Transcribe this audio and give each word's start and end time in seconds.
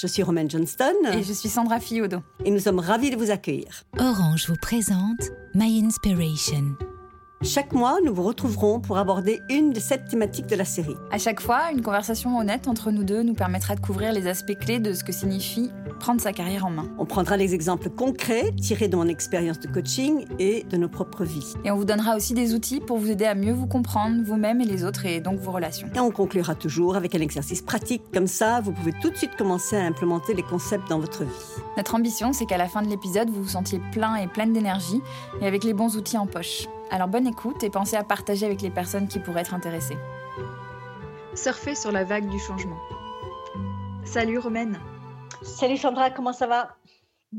Je 0.00 0.06
suis 0.06 0.22
Romaine 0.22 0.50
Johnston. 0.50 0.94
Et 1.12 1.22
je 1.22 1.32
suis 1.34 1.50
Sandra 1.50 1.78
Fiodo. 1.78 2.22
Et 2.46 2.50
nous 2.50 2.58
sommes 2.58 2.78
ravis 2.78 3.10
de 3.10 3.16
vous 3.16 3.30
accueillir. 3.30 3.84
Orange 3.98 4.46
vous 4.48 4.56
présente 4.56 5.30
My 5.54 5.84
Inspiration. 5.84 6.74
Chaque 7.42 7.72
mois, 7.72 8.00
nous 8.04 8.14
vous 8.14 8.22
retrouverons 8.22 8.80
pour 8.80 8.98
aborder 8.98 9.40
une 9.48 9.72
de 9.72 9.80
sept 9.80 10.04
thématiques 10.04 10.46
de 10.46 10.56
la 10.56 10.66
série. 10.66 10.94
À 11.10 11.16
chaque 11.16 11.40
fois, 11.40 11.72
une 11.72 11.80
conversation 11.80 12.36
honnête 12.36 12.68
entre 12.68 12.90
nous 12.90 13.02
deux 13.02 13.22
nous 13.22 13.32
permettra 13.32 13.74
de 13.74 13.80
couvrir 13.80 14.12
les 14.12 14.26
aspects 14.26 14.58
clés 14.58 14.78
de 14.78 14.92
ce 14.92 15.02
que 15.02 15.10
signifie 15.10 15.70
prendre 16.00 16.20
sa 16.20 16.34
carrière 16.34 16.66
en 16.66 16.70
main. 16.70 16.90
On 16.98 17.06
prendra 17.06 17.38
les 17.38 17.54
exemples 17.54 17.88
concrets 17.88 18.52
tirés 18.60 18.88
de 18.88 18.96
mon 18.96 19.08
expérience 19.08 19.58
de 19.58 19.68
coaching 19.68 20.26
et 20.38 20.64
de 20.64 20.76
nos 20.76 20.90
propres 20.90 21.24
vies. 21.24 21.54
Et 21.64 21.70
on 21.70 21.76
vous 21.76 21.86
donnera 21.86 22.14
aussi 22.14 22.34
des 22.34 22.54
outils 22.54 22.80
pour 22.80 22.98
vous 22.98 23.10
aider 23.10 23.24
à 23.24 23.34
mieux 23.34 23.54
vous 23.54 23.66
comprendre, 23.66 24.22
vous-même 24.22 24.60
et 24.60 24.66
les 24.66 24.84
autres, 24.84 25.06
et 25.06 25.20
donc 25.20 25.38
vos 25.38 25.52
relations. 25.52 25.88
Et 25.94 26.00
on 26.00 26.10
conclura 26.10 26.54
toujours 26.54 26.94
avec 26.94 27.14
un 27.14 27.20
exercice 27.20 27.62
pratique. 27.62 28.02
Comme 28.12 28.26
ça, 28.26 28.60
vous 28.60 28.72
pouvez 28.72 28.92
tout 29.00 29.08
de 29.08 29.16
suite 29.16 29.36
commencer 29.36 29.76
à 29.76 29.84
implémenter 29.84 30.34
les 30.34 30.42
concepts 30.42 30.90
dans 30.90 30.98
votre 30.98 31.24
vie. 31.24 31.30
Notre 31.78 31.94
ambition, 31.94 32.34
c'est 32.34 32.44
qu'à 32.44 32.58
la 32.58 32.68
fin 32.68 32.82
de 32.82 32.88
l'épisode, 32.88 33.30
vous 33.30 33.42
vous 33.42 33.48
sentiez 33.48 33.80
plein 33.92 34.16
et 34.16 34.26
pleine 34.26 34.52
d'énergie 34.52 35.00
et 35.40 35.46
avec 35.46 35.64
les 35.64 35.72
bons 35.72 35.96
outils 35.96 36.18
en 36.18 36.26
poche. 36.26 36.66
Alors 36.92 37.06
bonne 37.06 37.28
écoute 37.28 37.62
et 37.62 37.70
pensez 37.70 37.94
à 37.94 38.02
partager 38.02 38.46
avec 38.46 38.62
les 38.62 38.70
personnes 38.70 39.06
qui 39.06 39.20
pourraient 39.20 39.42
être 39.42 39.54
intéressées. 39.54 39.96
Surfer 41.36 41.76
sur 41.76 41.92
la 41.92 42.02
vague 42.02 42.28
du 42.28 42.38
changement. 42.40 42.78
Salut 44.04 44.38
Romaine. 44.38 44.76
Salut 45.42 45.76
Sandra, 45.76 46.10
comment 46.10 46.32
ça 46.32 46.48
va? 46.48 46.76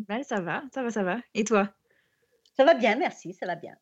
Ouais, 0.09 0.23
ça 0.23 0.39
va, 0.39 0.63
ça 0.73 0.83
va, 0.83 0.89
ça 0.89 1.03
va. 1.03 1.17
Et 1.33 1.43
toi? 1.43 1.67
Ça 2.55 2.63
va 2.63 2.75
bien, 2.75 2.95
merci, 2.95 3.33
ça 3.33 3.45
va 3.45 3.55
bien. 3.55 3.75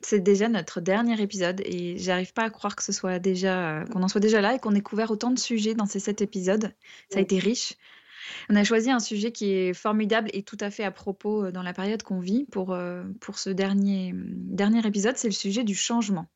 C'est 0.00 0.20
déjà 0.20 0.48
notre 0.48 0.80
dernier 0.80 1.20
épisode 1.20 1.60
et 1.64 1.98
j'arrive 1.98 2.32
pas 2.32 2.44
à 2.44 2.50
croire 2.50 2.76
que 2.76 2.82
ce 2.82 2.92
soit 2.92 3.18
déjà 3.18 3.84
qu'on 3.90 4.02
en 4.02 4.08
soit 4.08 4.20
déjà 4.20 4.40
là 4.40 4.54
et 4.54 4.60
qu'on 4.60 4.74
ait 4.76 4.80
couvert 4.80 5.10
autant 5.10 5.30
de 5.30 5.38
sujets 5.38 5.74
dans 5.74 5.86
ces 5.86 5.98
sept 5.98 6.22
épisodes. 6.22 6.72
Ça 7.10 7.18
a 7.18 7.22
été 7.22 7.40
riche. 7.40 7.74
On 8.48 8.56
a 8.56 8.64
choisi 8.64 8.90
un 8.90 9.00
sujet 9.00 9.32
qui 9.32 9.50
est 9.50 9.74
formidable 9.74 10.30
et 10.32 10.42
tout 10.42 10.58
à 10.60 10.70
fait 10.70 10.84
à 10.84 10.90
propos 10.90 11.50
dans 11.50 11.62
la 11.62 11.72
période 11.72 12.02
qu'on 12.02 12.20
vit 12.20 12.44
pour, 12.50 12.76
pour 13.20 13.38
ce 13.38 13.50
dernier, 13.50 14.12
dernier 14.14 14.86
épisode, 14.86 15.16
c'est 15.16 15.28
le 15.28 15.34
sujet 15.34 15.64
du 15.64 15.74
changement. 15.74 16.26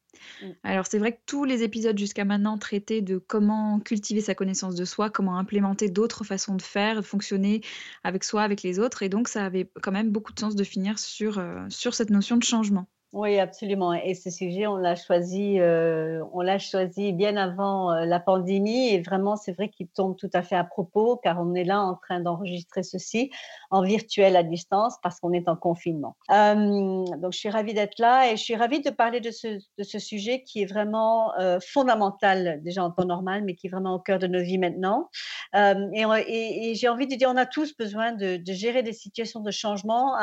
Mmh. 0.42 0.46
Alors 0.64 0.86
c'est 0.86 0.98
vrai 0.98 1.12
que 1.12 1.20
tous 1.26 1.44
les 1.44 1.62
épisodes 1.62 1.96
jusqu'à 1.96 2.24
maintenant 2.24 2.58
traitaient 2.58 3.02
de 3.02 3.18
comment 3.18 3.80
cultiver 3.80 4.20
sa 4.20 4.34
connaissance 4.34 4.74
de 4.74 4.84
soi, 4.84 5.10
comment 5.10 5.38
implémenter 5.38 5.88
d'autres 5.88 6.24
façons 6.24 6.54
de 6.54 6.62
faire, 6.62 6.96
de 6.96 7.02
fonctionner 7.02 7.60
avec 8.04 8.24
soi, 8.24 8.42
avec 8.42 8.62
les 8.62 8.78
autres, 8.78 9.02
et 9.02 9.08
donc 9.08 9.28
ça 9.28 9.44
avait 9.44 9.70
quand 9.82 9.92
même 9.92 10.10
beaucoup 10.10 10.32
de 10.32 10.40
sens 10.40 10.56
de 10.56 10.64
finir 10.64 10.98
sur, 10.98 11.42
sur 11.68 11.94
cette 11.94 12.10
notion 12.10 12.36
de 12.36 12.42
changement. 12.42 12.88
Oui, 13.14 13.38
absolument. 13.38 13.94
Et 13.94 14.14
ce 14.14 14.28
sujet, 14.28 14.66
on 14.66 14.76
l'a 14.76 14.94
choisi, 14.94 15.58
euh, 15.60 16.22
on 16.34 16.42
l'a 16.42 16.58
choisi 16.58 17.14
bien 17.14 17.38
avant 17.38 17.90
euh, 17.90 18.04
la 18.04 18.20
pandémie. 18.20 18.90
Et 18.90 19.00
vraiment, 19.00 19.34
c'est 19.34 19.52
vrai 19.52 19.70
qu'il 19.70 19.88
tombe 19.88 20.14
tout 20.14 20.28
à 20.34 20.42
fait 20.42 20.56
à 20.56 20.64
propos, 20.64 21.16
car 21.16 21.40
on 21.40 21.54
est 21.54 21.64
là 21.64 21.80
en 21.80 21.94
train 21.94 22.20
d'enregistrer 22.20 22.82
ceci 22.82 23.30
en 23.70 23.80
virtuel 23.80 24.36
à 24.36 24.42
distance 24.42 24.96
parce 25.02 25.20
qu'on 25.20 25.32
est 25.32 25.48
en 25.48 25.56
confinement. 25.56 26.16
Euh, 26.30 27.04
donc, 27.16 27.32
je 27.32 27.38
suis 27.38 27.48
ravie 27.48 27.72
d'être 27.72 27.98
là 27.98 28.30
et 28.30 28.36
je 28.36 28.42
suis 28.42 28.56
ravie 28.56 28.82
de 28.82 28.90
parler 28.90 29.20
de 29.20 29.30
ce, 29.30 29.98
sujet 29.98 30.42
qui 30.42 30.60
est 30.60 30.66
vraiment 30.66 31.32
fondamental 31.66 32.60
déjà 32.62 32.84
en 32.84 32.90
temps 32.90 33.06
normal, 33.06 33.42
mais 33.42 33.54
qui 33.54 33.68
est 33.68 33.70
vraiment 33.70 33.94
au 33.94 33.98
cœur 33.98 34.18
de 34.18 34.26
nos 34.26 34.42
vies 34.42 34.58
maintenant. 34.58 35.08
et, 35.54 36.74
j'ai 36.74 36.88
envie 36.88 37.06
de 37.06 37.14
dire, 37.14 37.30
on 37.32 37.36
a 37.36 37.46
tous 37.46 37.74
besoin 37.74 38.12
de, 38.12 38.40
gérer 38.46 38.82
des 38.82 38.92
situations 38.92 39.40
de 39.40 39.50
changement 39.50 40.14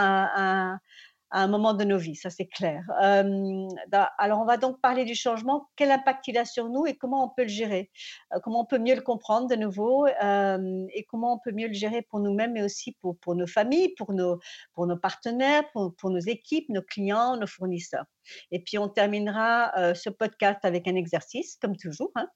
à 1.32 1.42
un 1.42 1.48
moment 1.48 1.74
de 1.74 1.84
nos 1.84 1.98
vies, 1.98 2.16
ça 2.16 2.30
c'est 2.30 2.46
clair. 2.46 2.84
alors 4.18 4.42
on 4.42 4.46
va 4.46 4.58
donc 4.58 4.80
parler 4.82 5.06
du 5.06 5.16
changement, 5.16 5.70
quel 5.76 5.92
impact 5.92 6.28
il 6.28 6.38
a 6.38 6.46
sur 6.46 6.70
nous 6.70 6.86
et 6.86 6.96
comment 6.96 7.26
on 7.26 7.30
peut 7.30 7.44
le 7.44 7.50
gérer, 7.50 7.90
euh, 8.34 8.40
comment 8.44 8.62
on 8.62 8.66
peut 8.66 8.80
mieux 8.80 8.96
le 8.96 9.02
comprendre 9.02 9.48
de 9.48 9.56
nouveau 9.56 10.08
et 10.08 11.04
comment 11.10 11.34
on 11.34 11.40
peut 11.40 11.52
mieux 11.52 11.68
le 11.68 11.74
gérer 11.74 12.02
pour 12.04 12.20
nous-mêmes 12.20 12.54
mais 12.54 12.64
aussi 12.64 12.96
pour, 13.02 13.36
nos 13.36 13.48
familles, 13.48 13.94
pour 13.98 14.14
nos, 14.14 14.40
partenaires, 15.02 15.64
pour 15.74 16.10
nos 16.10 16.20
équipes, 16.20 16.70
nos 16.70 16.82
clients, 16.82 17.38
nos 17.38 17.48
fournisseurs? 17.48 18.06
Et 18.52 18.60
puis 18.60 18.78
on 18.78 18.90
terminera 18.90 19.72
euh, 19.78 19.94
ce 19.94 20.10
podcast 20.10 20.60
avec 20.64 20.88
un 20.88 20.96
exercice, 20.96 21.58
comme 21.62 21.76
toujours, 21.78 22.12
hein, 22.16 22.28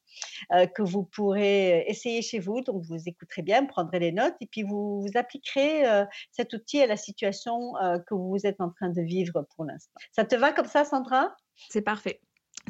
euh, 0.52 0.66
que 0.66 0.82
vous 0.82 1.04
pourrez 1.04 1.84
essayer 1.86 2.22
chez 2.22 2.38
vous. 2.38 2.60
Donc 2.60 2.82
vous 2.84 2.98
écouterez 3.06 3.42
bien, 3.42 3.64
prendrez 3.66 3.98
les 3.98 4.12
notes 4.12 4.34
et 4.40 4.46
puis 4.46 4.62
vous, 4.62 5.00
vous 5.02 5.18
appliquerez 5.18 5.84
cet 6.32 6.52
outil 6.52 6.80
à 6.80 6.86
la 6.86 6.96
situation 6.96 7.72
que 8.06 8.14
vous 8.14 8.38
êtes 8.44 8.60
en 8.60 8.70
train 8.70 8.90
de 8.90 9.02
vivre 9.02 9.46
pour 9.54 9.64
l'instant. 9.64 9.92
Ça 10.12 10.24
te 10.24 10.34
va 10.34 10.52
comme 10.52 10.66
ça, 10.66 10.84
Sandra? 10.84 11.34
C'est 11.68 11.82
parfait. 11.82 12.20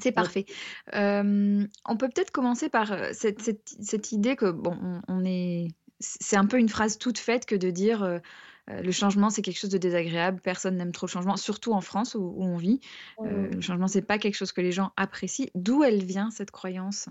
C'est 0.00 0.12
parfait. 0.12 0.47
on 0.92 1.97
peut 1.98 2.09
peut-être 2.09 2.30
commencer 2.30 2.69
par 2.69 2.94
cette, 3.12 3.41
cette, 3.41 3.69
cette, 3.80 4.12
idée 4.12 4.36
que, 4.36 4.50
bon, 4.50 5.00
on, 5.09 5.25
est. 5.25 5.69
C'est 5.98 6.36
un 6.36 6.47
peu 6.47 6.59
une 6.59 6.69
phrase 6.69 6.98
toute 6.98 7.19
faite 7.19 7.47
que 7.47 7.56
de 7.56 7.70
dire 7.70 8.20
le 8.69 8.93
changement, 8.93 9.31
c'est 9.31 9.43
quelque 9.43 9.59
chose 9.59 9.71
de 9.71 9.78
désagréable. 9.78 10.41
Personne 10.41 10.76
n'aime 10.76 10.93
trop 10.93 11.06
le 11.06 11.10
changement, 11.10 11.37
surtout 11.37 11.72
en 11.72 11.81
France 11.81 12.15
où, 12.15 12.34
on 12.38 12.56
vit. 12.56 12.81
le 13.22 13.60
changement, 13.60 13.88
c'est 13.88 14.03
pas 14.03 14.19
quelque 14.19 14.34
chose 14.34 14.53
que 14.53 14.60
les 14.60 14.72
gens 14.72 14.93
apprécient. 14.97 15.48
D'où 15.54 15.82
elle 15.84 16.04
vient 16.04 16.31
cette 16.31 16.50
croyance? 16.50 17.09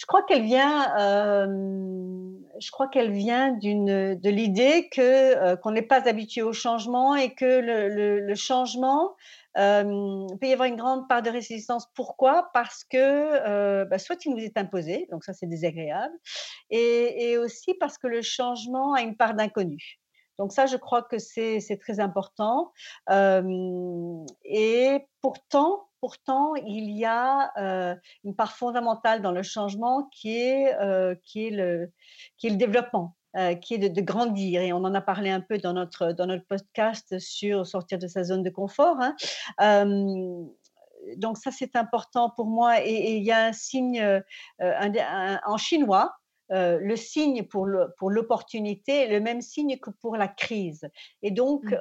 Je 0.00 0.06
crois 0.06 0.22
qu'elle 0.22 0.44
vient, 0.44 0.96
euh, 0.98 1.46
je 2.58 2.70
crois 2.70 2.88
qu'elle 2.88 3.10
vient 3.10 3.52
d'une 3.52 4.14
de 4.14 4.30
l'idée 4.30 4.88
que 4.90 5.02
euh, 5.02 5.56
qu'on 5.56 5.72
n'est 5.72 5.82
pas 5.82 6.08
habitué 6.08 6.40
au 6.40 6.54
changement 6.54 7.14
et 7.14 7.34
que 7.34 7.44
le, 7.44 7.88
le, 7.90 8.20
le 8.20 8.34
changement 8.34 9.14
euh, 9.58 10.26
peut 10.40 10.46
y 10.46 10.54
avoir 10.54 10.68
une 10.68 10.76
grande 10.76 11.06
part 11.06 11.20
de 11.20 11.28
résistance. 11.28 11.86
Pourquoi? 11.94 12.48
Parce 12.54 12.82
que 12.84 12.96
euh, 12.96 13.84
bah, 13.84 13.98
soit 13.98 14.24
il 14.24 14.34
nous 14.34 14.42
est 14.42 14.56
imposé, 14.56 15.06
donc 15.10 15.22
ça 15.22 15.34
c'est 15.34 15.46
désagréable, 15.46 16.14
et, 16.70 17.32
et, 17.32 17.36
aussi 17.36 17.74
parce 17.74 17.98
que 17.98 18.06
le 18.06 18.22
changement 18.22 18.94
a 18.94 19.02
une 19.02 19.18
part 19.18 19.34
d'inconnu. 19.34 19.99
Donc 20.40 20.52
ça, 20.52 20.64
je 20.64 20.78
crois 20.78 21.02
que 21.02 21.18
c'est 21.18 21.78
très 21.78 22.00
important. 22.00 22.72
Euh, 23.10 24.24
et 24.42 25.06
pourtant, 25.20 25.90
pourtant, 26.00 26.54
il 26.54 26.90
y 26.96 27.04
a 27.04 27.52
euh, 27.58 27.94
une 28.24 28.34
part 28.34 28.56
fondamentale 28.56 29.20
dans 29.20 29.32
le 29.32 29.42
changement 29.42 30.08
qui 30.10 30.38
est, 30.38 30.74
euh, 30.80 31.14
qui 31.24 31.48
est, 31.48 31.50
le, 31.50 31.92
développement. 32.42 33.16
Qui 33.60 33.74
est 33.74 33.90
de, 33.90 34.00
grandir 34.00 34.62
et 34.62 34.72
on 34.72 34.78
en 34.78 34.94
a 34.94 35.00
parlé 35.00 35.30
un 35.30 35.40
peu 35.40 35.58
dans 35.58 35.72
notre 35.72 36.10
dans 36.10 36.26
notre 36.26 36.44
podcast 36.46 37.16
sur 37.20 37.64
sortir 37.64 37.96
de 37.98 38.08
sa 38.08 38.24
zone 38.24 38.42
de 38.42 38.50
confort. 38.50 38.96
Hein. 38.98 39.14
Donc 41.16 41.36
ça 41.36 41.52
c'est 41.52 41.76
important 41.76 42.30
pour 42.30 42.46
moi 42.46 42.84
et, 42.84 43.18
il 43.18 43.22
y 43.22 43.30
a 43.30 43.46
un 43.46 43.52
signe 43.52 44.02
en 44.58 45.56
chinois. 45.58 46.19
Le 46.50 46.96
signe 46.96 47.44
pour 47.44 47.66
l'opportunité 47.66 49.04
est 49.04 49.08
le 49.08 49.20
même 49.20 49.40
signe 49.40 49.78
que 49.78 49.90
pour 49.90 50.16
la 50.16 50.28
crise. 50.28 50.88
Et 51.22 51.30
donc, 51.30 51.64
mmh 51.64 51.80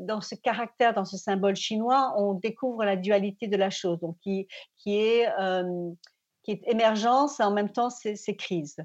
dans 0.00 0.20
ce 0.20 0.34
caractère, 0.34 0.94
dans 0.94 1.04
ce 1.04 1.16
symbole 1.16 1.56
chinois, 1.56 2.14
on 2.16 2.34
découvre 2.34 2.84
la 2.84 2.96
dualité 2.96 3.46
de 3.46 3.56
la 3.56 3.70
chose, 3.70 4.00
donc 4.00 4.16
qui, 4.20 4.48
qui 4.76 4.98
est 4.98 5.28
euh, 5.38 5.90
qui 6.44 6.52
est 6.52 6.62
émergence 6.66 7.40
en 7.40 7.50
même 7.50 7.70
temps 7.70 7.90
c'est, 7.90 8.36
crise. 8.36 8.76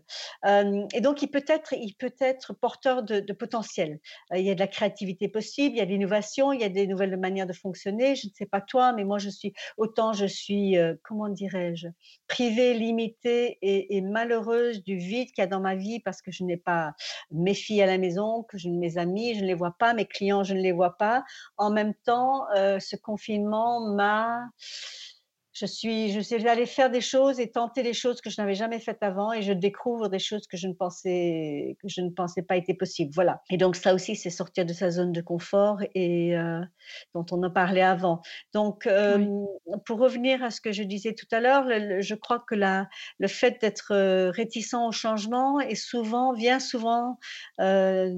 Euh, 0.45 0.85
et 0.93 1.01
donc 1.01 1.21
il 1.21 1.27
peut 1.27 1.43
être, 1.47 1.73
il 1.73 1.93
peut 1.95 2.13
être 2.19 2.53
porteur 2.53 3.03
de, 3.03 3.33
potentiel. 3.33 3.99
Euh, 4.31 4.37
il 4.37 4.45
y 4.45 4.49
a 4.49 4.55
de 4.55 4.59
la 4.59 4.67
créativité 4.67 5.27
possible, 5.27 5.75
il 5.75 5.79
y 5.79 5.81
a 5.81 5.85
de 5.85 5.91
l'innovation, 5.91 6.53
il 6.53 6.61
y 6.61 6.63
a 6.63 6.69
des 6.69 6.87
nouvelles 6.87 7.15
manières 7.17 7.47
de 7.47 7.53
fonctionner. 7.53 8.15
Je 8.15 8.27
ne 8.27 8.33
sais 8.33 8.45
pas 8.45 8.61
toi, 8.61 8.93
mais 8.93 9.03
moi 9.03 9.17
je 9.17 9.29
suis 9.29 9.53
autant 9.77 10.13
je 10.13 10.25
suis, 10.25 10.77
euh, 10.77 10.95
comment 11.03 11.29
dirais-je, 11.29 11.87
privée, 12.27 12.73
limitée 12.73 13.57
et, 13.61 13.99
malheureuse 14.01 14.83
du 14.83 14.95
vide 14.95 15.27
qu'il 15.31 15.41
y 15.41 15.45
a 15.45 15.47
dans 15.47 15.59
ma 15.59 15.75
vie 15.75 15.99
parce 15.99 16.21
que 16.21 16.31
je 16.31 16.43
n'ai 16.43 16.57
pas 16.57 16.93
mes 17.31 17.53
filles 17.53 17.81
à 17.81 17.85
la 17.85 17.97
maison, 17.97 18.43
que 18.43 18.57
je, 18.57 18.69
mes 18.69 18.97
amis, 18.97 19.35
je 19.35 19.41
ne 19.41 19.47
les 19.47 19.53
vois 19.53 19.75
pas, 19.77 19.93
mes 19.93 20.05
clients, 20.05 20.43
je 20.43 20.53
ne 20.53 20.61
les 20.61 20.71
vois 20.71 20.97
pas. 20.97 21.23
En 21.57 21.69
même 21.69 21.93
temps, 21.93 22.45
ce 22.55 22.95
confinement 22.95 23.81
m'a 23.93 24.49
je 25.53 25.65
suis, 25.65 26.11
je 26.11 26.19
suis 26.19 26.47
allée 26.47 26.65
faire 26.65 26.89
des 26.89 27.01
choses 27.01 27.39
et 27.39 27.51
tenter 27.51 27.83
des 27.83 27.93
choses 27.93 28.21
que 28.21 28.29
je 28.29 28.39
n'avais 28.39 28.53
jamais 28.53 28.79
faites 28.79 29.01
avant 29.01 29.33
et 29.33 29.41
je 29.41 29.53
découvre 29.53 30.07
des 30.07 30.19
choses 30.19 30.47
que 30.47 30.57
je 30.57 30.67
ne 30.67 30.73
pensais, 30.73 31.75
que 31.81 31.87
je 31.87 32.01
ne 32.01 32.09
pensais 32.09 32.43
pas 32.43 32.55
étaient 32.55 32.73
possibles. 32.73 33.11
Voilà. 33.13 33.41
Et 33.49 33.57
donc, 33.57 33.75
ça 33.75 33.93
aussi, 33.93 34.15
c'est 34.15 34.29
sortir 34.29 34.65
de 34.65 34.73
sa 34.73 34.91
zone 34.91 35.11
de 35.11 35.21
confort 35.21 35.79
et 35.95 36.37
euh, 36.37 36.61
dont 37.15 37.25
on 37.31 37.41
a 37.43 37.49
parlé 37.49 37.81
avant. 37.81 38.21
Donc, 38.53 38.85
euh, 38.87 39.25
pour 39.85 39.99
revenir 39.99 40.43
à 40.43 40.51
ce 40.51 40.61
que 40.61 40.71
je 40.71 40.83
disais 40.83 41.13
tout 41.13 41.27
à 41.31 41.39
l'heure, 41.39 41.65
je 42.01 42.15
crois 42.15 42.43
que 42.47 42.55
la, 42.55 42.87
le 43.17 43.27
fait 43.27 43.59
d'être 43.61 43.93
euh, 43.93 44.31
réticent 44.31 44.73
au 44.73 44.91
changement 44.91 45.59
est 45.59 45.75
souvent, 45.75 46.33
vient 46.33 46.59
souvent 46.59 47.17
euh, 47.59 48.13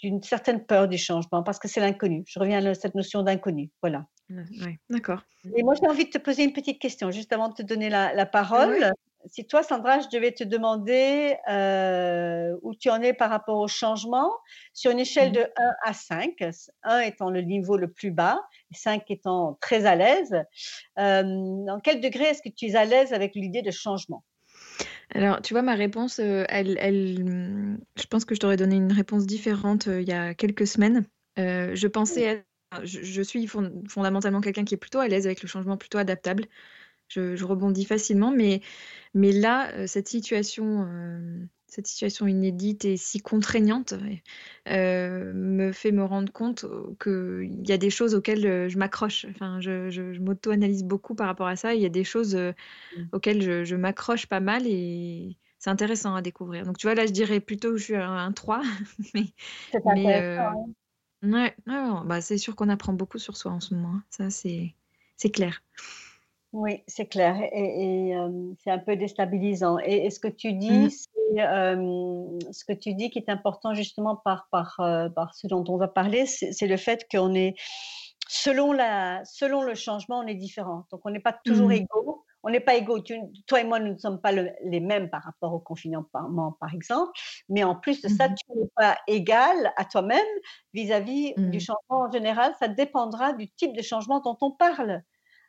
d'une 0.00 0.22
certaine 0.22 0.64
peur 0.64 0.88
du 0.88 0.98
changement 0.98 1.42
parce 1.42 1.58
que 1.58 1.68
c'est 1.68 1.80
l'inconnu. 1.80 2.24
Je 2.26 2.38
reviens 2.38 2.64
à 2.64 2.74
cette 2.74 2.94
notion 2.94 3.22
d'inconnu. 3.22 3.70
Voilà. 3.82 4.06
Oui, 4.30 4.78
d'accord. 4.88 5.22
Et 5.56 5.62
moi, 5.62 5.74
j'ai 5.74 5.88
envie 5.88 6.04
de 6.04 6.10
te 6.10 6.18
poser 6.18 6.44
une 6.44 6.52
petite 6.52 6.80
question, 6.80 7.10
juste 7.10 7.32
avant 7.32 7.48
de 7.48 7.54
te 7.54 7.62
donner 7.62 7.88
la, 7.90 8.14
la 8.14 8.26
parole. 8.26 8.92
Si 9.26 9.46
toi, 9.46 9.62
Sandra, 9.62 10.00
je 10.00 10.08
devais 10.12 10.32
te 10.32 10.42
demander 10.42 11.36
euh, 11.48 12.56
où 12.62 12.74
tu 12.74 12.90
en 12.90 13.00
es 13.02 13.12
par 13.12 13.30
rapport 13.30 13.58
au 13.58 13.68
changement, 13.68 14.32
sur 14.72 14.90
une 14.90 14.98
échelle 14.98 15.30
mmh. 15.30 15.34
de 15.34 15.40
1 15.40 15.72
à 15.84 15.92
5, 15.92 16.34
1 16.82 17.00
étant 17.00 17.30
le 17.30 17.40
niveau 17.42 17.76
le 17.76 17.90
plus 17.90 18.10
bas, 18.10 18.40
et 18.72 18.76
5 18.76 19.08
étant 19.10 19.58
très 19.60 19.86
à 19.86 19.94
l'aise, 19.94 20.34
euh, 20.98 21.22
dans 21.22 21.80
quel 21.82 22.00
degré 22.00 22.24
est-ce 22.24 22.42
que 22.42 22.48
tu 22.48 22.66
es 22.66 22.74
à 22.74 22.84
l'aise 22.84 23.12
avec 23.12 23.34
l'idée 23.34 23.62
de 23.62 23.70
changement? 23.70 24.24
Alors, 25.14 25.40
tu 25.40 25.54
vois, 25.54 25.62
ma 25.62 25.74
réponse, 25.74 26.18
euh, 26.18 26.44
elle, 26.48 26.76
elle, 26.80 27.78
je 27.96 28.06
pense 28.06 28.24
que 28.24 28.34
je 28.34 28.40
t'aurais 28.40 28.56
donné 28.56 28.76
une 28.76 28.92
réponse 28.92 29.26
différente 29.26 29.86
euh, 29.86 30.00
il 30.00 30.08
y 30.08 30.12
a 30.12 30.34
quelques 30.34 30.66
semaines. 30.66 31.06
Je 31.36 31.86
pensais 31.86 32.22
être- 32.22 32.46
je, 32.84 33.02
je 33.02 33.22
suis 33.22 33.46
fond- 33.46 33.82
fondamentalement 33.88 34.40
quelqu'un 34.40 34.64
qui 34.64 34.74
est 34.74 34.78
plutôt 34.78 34.98
à 35.00 35.08
l'aise 35.08 35.26
avec 35.26 35.42
le 35.42 35.48
changement, 35.48 35.76
plutôt 35.76 35.98
adaptable. 35.98 36.46
Je, 37.08 37.36
je 37.36 37.44
rebondis 37.44 37.84
facilement, 37.84 38.30
mais, 38.32 38.62
mais 39.14 39.32
là, 39.32 39.72
euh, 39.74 39.86
cette 39.86 40.08
situation, 40.08 40.86
euh, 40.88 41.44
cette 41.68 41.86
situation 41.86 42.26
inédite 42.26 42.84
et 42.86 42.96
si 42.96 43.20
contraignante 43.20 43.94
euh, 44.68 45.32
me 45.34 45.72
fait 45.72 45.92
me 45.92 46.04
rendre 46.04 46.32
compte 46.32 46.64
qu'il 47.02 47.68
y 47.68 47.72
a 47.72 47.78
des 47.78 47.90
choses 47.90 48.14
auxquelles 48.14 48.68
je 48.68 48.78
m'accroche. 48.78 49.26
Enfin, 49.30 49.60
je, 49.60 49.90
je, 49.90 50.12
je 50.12 50.20
m'auto-analyse 50.20 50.84
beaucoup 50.84 51.14
par 51.14 51.26
rapport 51.28 51.46
à 51.48 51.56
ça. 51.56 51.74
Il 51.74 51.82
y 51.82 51.86
a 51.86 51.90
des 51.90 52.04
choses 52.04 52.34
euh, 52.36 52.52
Mm. 52.96 53.12
auxquelles 53.12 53.42
je, 53.42 53.64
je 53.64 53.76
m'accroche 53.76 54.26
pas 54.26 54.40
mal 54.40 54.64
et 54.66 55.38
c'est 55.58 55.70
intéressant 55.70 56.14
à 56.14 56.22
découvrir. 56.22 56.64
Donc, 56.66 56.78
tu 56.78 56.86
vois, 56.86 56.94
là, 56.94 57.06
je 57.06 57.12
dirais 57.12 57.40
plutôt 57.40 57.70
que 57.72 57.76
je 57.78 57.84
suis 57.84 57.96
un, 57.96 58.12
un 58.16 58.32
3, 58.32 58.62
mais, 59.14 59.24
C'est 59.72 59.84
mais 59.84 60.14
euh, 60.14 60.54
ouais, 61.22 61.56
ouais, 61.66 61.74
ouais, 61.90 62.00
bah, 62.04 62.20
c'est 62.20 62.38
sûr 62.38 62.56
qu'on 62.56 62.68
apprend 62.68 62.92
beaucoup 62.92 63.18
sur 63.18 63.36
soi 63.36 63.52
en 63.52 63.60
ce 63.60 63.74
moment. 63.74 63.96
hein. 63.96 64.04
Ça, 64.10 64.30
c'est, 64.30 64.74
c'est 65.16 65.30
clair. 65.30 65.62
Oui, 66.52 66.82
c'est 66.86 67.06
clair 67.06 67.36
et 67.50 68.08
et 68.08 68.08
hem, 68.10 68.54
c'est 68.58 68.70
un 68.70 68.78
peu 68.78 68.94
déstabilisant 68.96 69.78
et 69.78 70.04
et 70.04 70.10
ce 70.10 70.20
que 70.20 70.28
tu 70.28 70.52
Mhm. 70.68 70.88
dis, 70.88 70.90
c'est, 70.90 71.38
hem, 71.40 72.38
ce 72.52 72.64
que 72.66 72.74
tu 72.74 72.92
dis 72.94 73.08
qui 73.08 73.18
est 73.20 73.30
important 73.30 73.72
justement 73.72 74.16
par 74.16 74.48
par, 74.50 74.76
heu, 74.80 75.10
par 75.14 75.34
ce 75.34 75.46
dont 75.46 75.64
on 75.68 75.78
va 75.78 75.88
parler, 75.88 76.26
c'est 76.26 76.52
c'est 76.52 76.66
le 76.66 76.76
fait 76.76 77.06
qu'on 77.10 77.34
est 77.34 77.54
selon 78.28 78.72
la 78.72 79.24
selon 79.24 79.62
le 79.62 79.74
changement, 79.74 80.18
on 80.20 80.26
est 80.26 80.34
différent. 80.34 80.86
Donc 80.92 81.00
on 81.06 81.10
n'est 81.10 81.20
pas 81.20 81.32
toujours 81.32 81.72
Mhm. 81.72 81.72
égaux. 81.72 82.21
On 82.42 82.50
n'est 82.50 82.60
pas 82.60 82.74
égaux. 82.76 83.00
Tu 83.00 83.18
toi 83.46 83.60
et 83.60 83.64
moi, 83.64 83.78
nous 83.80 83.92
ne 83.92 83.98
sommes 83.98 84.20
pas 84.20 84.32
le 84.32 84.50
les 84.64 84.80
mêmes 84.80 85.10
par 85.10 85.22
rapport 85.22 85.52
au 85.54 85.60
confinement, 85.60 86.04
par 86.60 86.74
exemple, 86.74 87.12
mais 87.48 87.64
en 87.64 87.76
plus 87.76 88.02
de 88.02 88.08
ça, 88.08 88.28
Mhm. 88.28 88.36
tu 88.36 88.44
n'es 88.56 88.68
pas 88.76 88.98
égal 89.06 89.72
à 89.76 89.84
toi-même 89.84 90.26
vis-à-vis 90.74 91.34
du 91.46 91.60
Mhm. 91.60 91.60
changement 91.60 92.06
en 92.08 92.10
général. 92.12 92.54
Ça 92.58 92.68
dépendra 92.68 93.32
du 93.34 93.48
type 93.50 93.76
de 93.76 93.82
changement 93.82 94.20
dont 94.20 94.36
on 94.40 94.50
parle. 94.52 95.02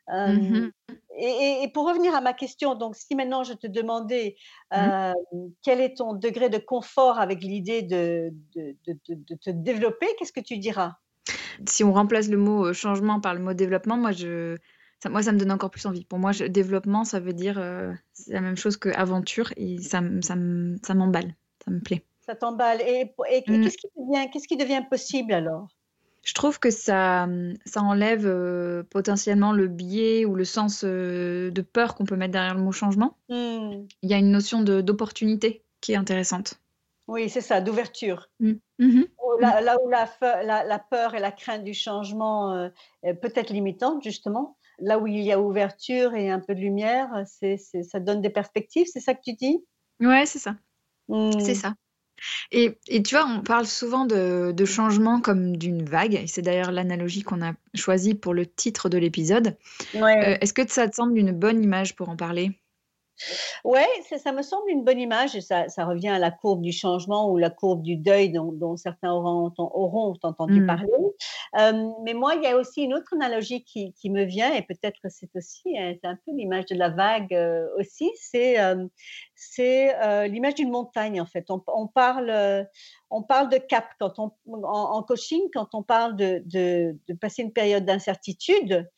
Hem, 0.08 0.26
Mhm. 0.26 0.72
et 1.18 1.26
et 1.26 1.62
et 1.64 1.68
pour 1.72 1.86
revenir 1.88 2.14
à 2.14 2.20
ma 2.20 2.32
question, 2.34 2.74
donc 2.76 2.96
si 2.96 3.14
maintenant 3.16 3.44
je 3.44 3.54
te 3.54 3.66
demandais, 3.68 4.36
hem, 4.72 5.14
quel 5.62 5.80
est 5.80 5.96
ton 5.98 6.14
degré 6.14 6.48
de 6.50 6.58
confort 6.58 7.18
avec 7.20 7.40
l'idée 7.42 7.82
de 7.82 8.30
de 8.54 8.76
de 8.86 8.92
de 9.08 9.14
de 9.16 9.34
te 9.36 9.50
développer, 9.50 10.06
qu'est-ce 10.18 10.32
que 10.32 10.40
tu 10.40 10.58
diras? 10.58 10.94
Si 11.68 11.84
on 11.84 11.92
remplace 11.92 12.28
le 12.28 12.36
mot 12.36 12.66
euh, 12.66 12.72
changement 12.72 13.20
par 13.20 13.34
le 13.34 13.40
mot 13.40 13.54
développement, 13.54 13.96
moi, 13.96 14.12
je, 14.12 14.56
ça, 15.04 15.10
moi, 15.10 15.22
ça 15.22 15.32
me 15.32 15.38
donne 15.38 15.52
encore 15.52 15.70
plus 15.70 15.84
envie. 15.84 16.06
Pour 16.06 16.18
moi, 16.18 16.32
je- 16.32 16.44
développement, 16.46 17.04
ça 17.04 17.20
veut 17.20 17.34
dire 17.34 17.58
euh, 17.58 17.92
c'est 18.14 18.32
la 18.32 18.40
même 18.40 18.56
chose 18.56 18.78
que 18.78 18.88
aventure 18.88 19.52
et 19.58 19.76
ça, 19.78 20.00
ça, 20.22 20.34
ça 20.82 20.94
m'emballe, 20.94 21.34
ça 21.62 21.70
me 21.70 21.80
plaît. 21.80 22.02
Ça 22.20 22.34
t'emballe 22.34 22.80
et 22.80 23.12
pour 23.14 23.26
et 23.26 23.44
et 23.46 23.58
Mm. 23.58 23.60
qu'est-ce 23.64 23.76
qui 23.76 23.88
devient 23.98 24.30
qu'est-ce 24.32 24.48
qui 24.48 24.56
devient 24.56 24.82
possible 24.88 25.34
alors? 25.34 25.68
Je 26.22 26.32
trouve 26.32 26.58
que 26.58 26.70
ça, 26.70 27.28
ça 27.66 27.82
enlève 27.82 28.26
euh, 28.26 28.82
potentiellement 28.84 29.52
le 29.52 29.68
biais 29.68 30.24
ou 30.24 30.34
le 30.34 30.44
sens 30.46 30.82
euh, 30.82 31.50
de 31.50 31.60
peur 31.60 31.94
qu'on 31.94 32.06
peut 32.06 32.16
mettre 32.16 32.32
derrière 32.32 32.54
le 32.54 32.62
mot 32.62 32.72
changement. 32.72 33.18
Mmh. 33.28 33.84
Il 34.00 34.10
y 34.10 34.14
a 34.14 34.16
une 34.16 34.30
notion 34.30 34.62
de 34.62 34.80
d'opportunité 34.80 35.64
qui 35.82 35.92
est 35.92 35.96
intéressante. 35.96 36.58
Oui, 37.08 37.28
c'est 37.28 37.42
ça, 37.42 37.60
d'ouverture. 37.60 38.30
Mm. 38.40 38.52
Mhm. 38.78 39.06
Où 39.22 39.38
là 39.38 39.60
là 39.60 39.76
où 39.84 39.90
la 39.90 40.08
la 40.42 40.64
la 40.64 40.78
peur 40.78 41.14
et 41.14 41.20
la 41.20 41.30
crainte 41.30 41.62
du 41.62 41.74
changement, 41.74 42.54
heu, 42.56 42.72
est 43.02 43.12
peut-être 43.14 43.50
limitante 43.50 44.02
justement, 44.02 44.56
là 44.78 44.98
où 44.98 45.06
il 45.06 45.20
y 45.22 45.32
a 45.32 45.40
ouverture 45.40 46.14
et 46.14 46.30
un 46.30 46.40
peu 46.40 46.54
de 46.54 46.60
lumière, 46.60 47.08
c'est 47.26 47.56
c'est 47.56 47.82
ça 47.82 48.00
donne 48.00 48.20
des 48.22 48.30
perspectives, 48.30 48.86
c'est 48.92 49.00
ça 49.00 49.14
que 49.14 49.20
tu 49.24 49.34
dis? 49.34 49.64
Ouais, 50.00 50.26
c'est 50.26 50.38
ça. 50.38 50.56
C'est 51.38 51.54
Mmh. 51.54 51.54
ça. 51.54 51.74
Et, 52.52 52.78
et 52.88 53.02
tu 53.02 53.16
vois, 53.16 53.26
on 53.26 53.42
parle 53.42 53.66
souvent 53.66 54.06
de, 54.06 54.52
de 54.52 54.64
changement 54.64 55.20
comme 55.20 55.56
d'une 55.56 55.84
vague, 55.84 56.14
et 56.14 56.26
c'est 56.28 56.42
d'ailleurs 56.42 56.72
l'analogie 56.72 57.22
qu'on 57.22 57.42
a 57.42 57.54
choisie 57.74 58.14
pour 58.14 58.34
le 58.34 58.46
titre 58.46 58.88
de 58.88 58.98
l'épisode. 58.98 59.58
Ouais. 59.94 60.24
Euh, 60.24 60.38
Est-ce 60.40 60.54
que 60.54 60.68
ça 60.70 60.88
te 60.88 60.96
semble 60.96 61.18
une 61.18 61.32
bonne 61.32 61.62
image 61.62 61.96
pour 61.96 62.08
en 62.10 62.16
parler? 62.16 62.52
Ouais, 63.64 63.86
ça 64.18 64.32
me 64.32 64.42
semble 64.42 64.70
une 64.70 64.84
bonne 64.84 65.00
image 65.00 65.34
et 65.36 65.40
ça 65.40 65.68
ça 65.68 65.84
revient 65.86 66.08
à 66.08 66.18
la 66.18 66.30
courbe 66.30 66.60
du 66.62 66.72
changement 66.72 67.30
ou 67.30 67.38
la 67.38 67.50
courbe 67.50 67.82
du 67.82 67.96
deuil 67.96 68.30
dont 68.30 68.52
dont 68.52 68.76
certains 68.76 69.12
auront 69.12 69.46
enten 69.46 69.68
auront 69.72 70.14
entendu 70.22 70.62
Mm. 70.62 70.64
parler. 70.64 70.88
Mais 72.04 72.14
moi, 72.14 72.34
il 72.34 72.42
y 72.42 72.46
a 72.46 72.56
aussi 72.56 72.82
une 72.82 72.94
autre 72.94 73.14
analogie 73.14 73.64
qui 73.64 73.92
qui 73.94 74.10
me 74.10 74.24
vient 74.24 74.52
et 74.54 74.62
peut-être 74.62 74.98
que 75.02 75.08
c'est 75.08 75.30
aussi, 75.34 75.62
c'est 75.74 76.04
un 76.04 76.16
peu 76.16 76.32
l'image 76.36 76.66
de 76.66 76.74
la 76.76 76.90
vague, 76.90 77.32
heu, 77.34 77.68
aussi, 77.78 78.10
c'est, 78.16 78.58
heu, 78.60 80.26
l'image 80.28 80.54
d'une 80.54 80.70
montagne, 80.70 81.20
en 81.20 81.26
fait. 81.26 81.46
On 81.50 81.62
on 81.68 81.86
parle, 81.88 82.68
on 83.10 83.22
parle 83.22 83.48
de 83.50 83.58
cap 83.58 83.86
quand 83.98 84.18
on 84.18 84.30
en 84.46 84.64
en 84.96 85.02
coaching, 85.02 85.42
quand 85.52 85.74
on 85.74 85.82
parle 85.82 86.16
de 86.16 86.42
de 86.46 86.98
de 87.08 87.14
passer 87.14 87.42
une 87.42 87.52
période 87.52 87.84
d'incertitude, 87.84 88.88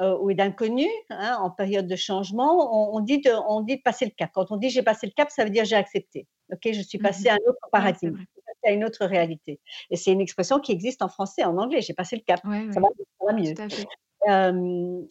heu, 0.00 0.16
ou 0.20 0.32
d'inconnu, 0.34 0.86
hein, 1.10 1.36
en 1.40 1.50
période 1.50 1.86
de 1.88 1.96
changement, 1.96 2.92
on 2.94 2.96
on 2.96 3.00
dit 3.00 3.20
de 3.20 3.30
on 3.48 3.60
dit 3.62 3.76
de 3.78 3.82
passer 3.82 4.04
le 4.06 4.12
cap. 4.12 4.30
Quand 4.34 4.50
on 4.50 4.56
dit: 4.56 4.70
«J'ai 4.70 4.82
passé 4.82 5.06
le 5.06 5.12
cap», 5.12 5.30
ça 5.30 5.44
veut 5.44 5.50
dire: 5.50 5.64
«J'ai 5.64 5.76
accepté». 5.76 6.26
OK? 6.52 6.60
Je 6.72 6.80
suis 6.82 6.98
Mhm. 6.98 6.98
passé 6.98 7.28
à 7.28 7.34
un 7.34 7.38
autre 7.48 7.60
paradigme, 7.72 8.16
à 8.64 8.72
une 8.72 8.84
autre 8.84 9.04
réalité 9.06 9.60
et 9.90 9.96
c'est 9.96 10.12
une 10.12 10.20
expression 10.20 10.58
qui 10.60 10.72
existe 10.72 11.02
en 11.02 11.08
français, 11.08 11.44
en 11.44 11.56
anglais: 11.58 11.82
«J'ai 11.82 11.94
passé 11.94 12.16
le 12.16 12.22
cap». 12.22 12.42
Ça 12.70 12.80
va 12.80 12.88
ça 13.20 13.26
va 13.26 13.32
mieux. 13.34 13.56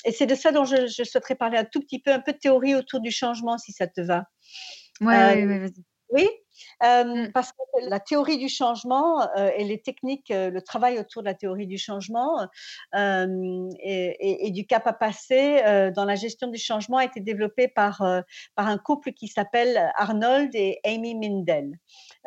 et 0.06 0.12
c'est 0.12 0.26
de 0.28 0.36
ça 0.36 0.52
dont 0.52 0.66
je 0.66 0.88
je 0.88 1.04
souhaiterais 1.04 1.36
parler 1.36 1.58
un 1.58 1.66
tout 1.66 1.82
petit 1.82 2.00
peu, 2.02 2.12
un 2.14 2.20
peu 2.20 2.34
de 2.34 2.38
théorie 2.38 2.76
autour 2.76 3.00
du 3.02 3.12
changement 3.12 3.58
si 3.58 3.72
ça 3.72 3.88
te 3.88 4.02
va. 4.02 4.26
Ouais, 5.02 5.46
ouais, 5.46 5.60
vas-y. 5.60 5.86
oui, 6.12 6.28
hem, 6.81 7.27
Mm. 7.27 7.31
parce 7.33 7.51
que 7.51 7.57
la 7.89 8.00
théorie 8.00 8.38
du 8.38 8.50
changement, 8.50 9.22
heu, 9.38 9.51
et 9.57 9.63
les 9.66 9.81
techniques, 9.81 10.31
heu, 10.31 10.50
le 10.50 10.62
travail 10.62 11.00
autour 11.00 11.22
de 11.24 11.27
la 11.27 11.33
théorie 11.33 11.68
du 11.68 11.77
changement, 11.77 12.48
et 12.95 14.16
et 14.19 14.48
et 14.48 14.51
du 14.51 14.66
cap 14.68 14.86
à 14.88 14.94
passer, 14.94 15.62
dans 15.95 16.06
la 16.06 16.16
gestion 16.16 16.48
du 16.50 16.57
changement 16.57 16.98
a 16.98 17.06
été 17.06 17.19
développé 17.22 17.68
par, 17.68 18.01
par 18.56 18.68
un 18.68 18.77
couple 18.77 19.12
qui 19.13 19.27
s'appelle 19.27 19.92
Arnold 19.98 20.51
et 20.56 20.80
Amy 20.86 21.16
Mindell, 21.16 21.72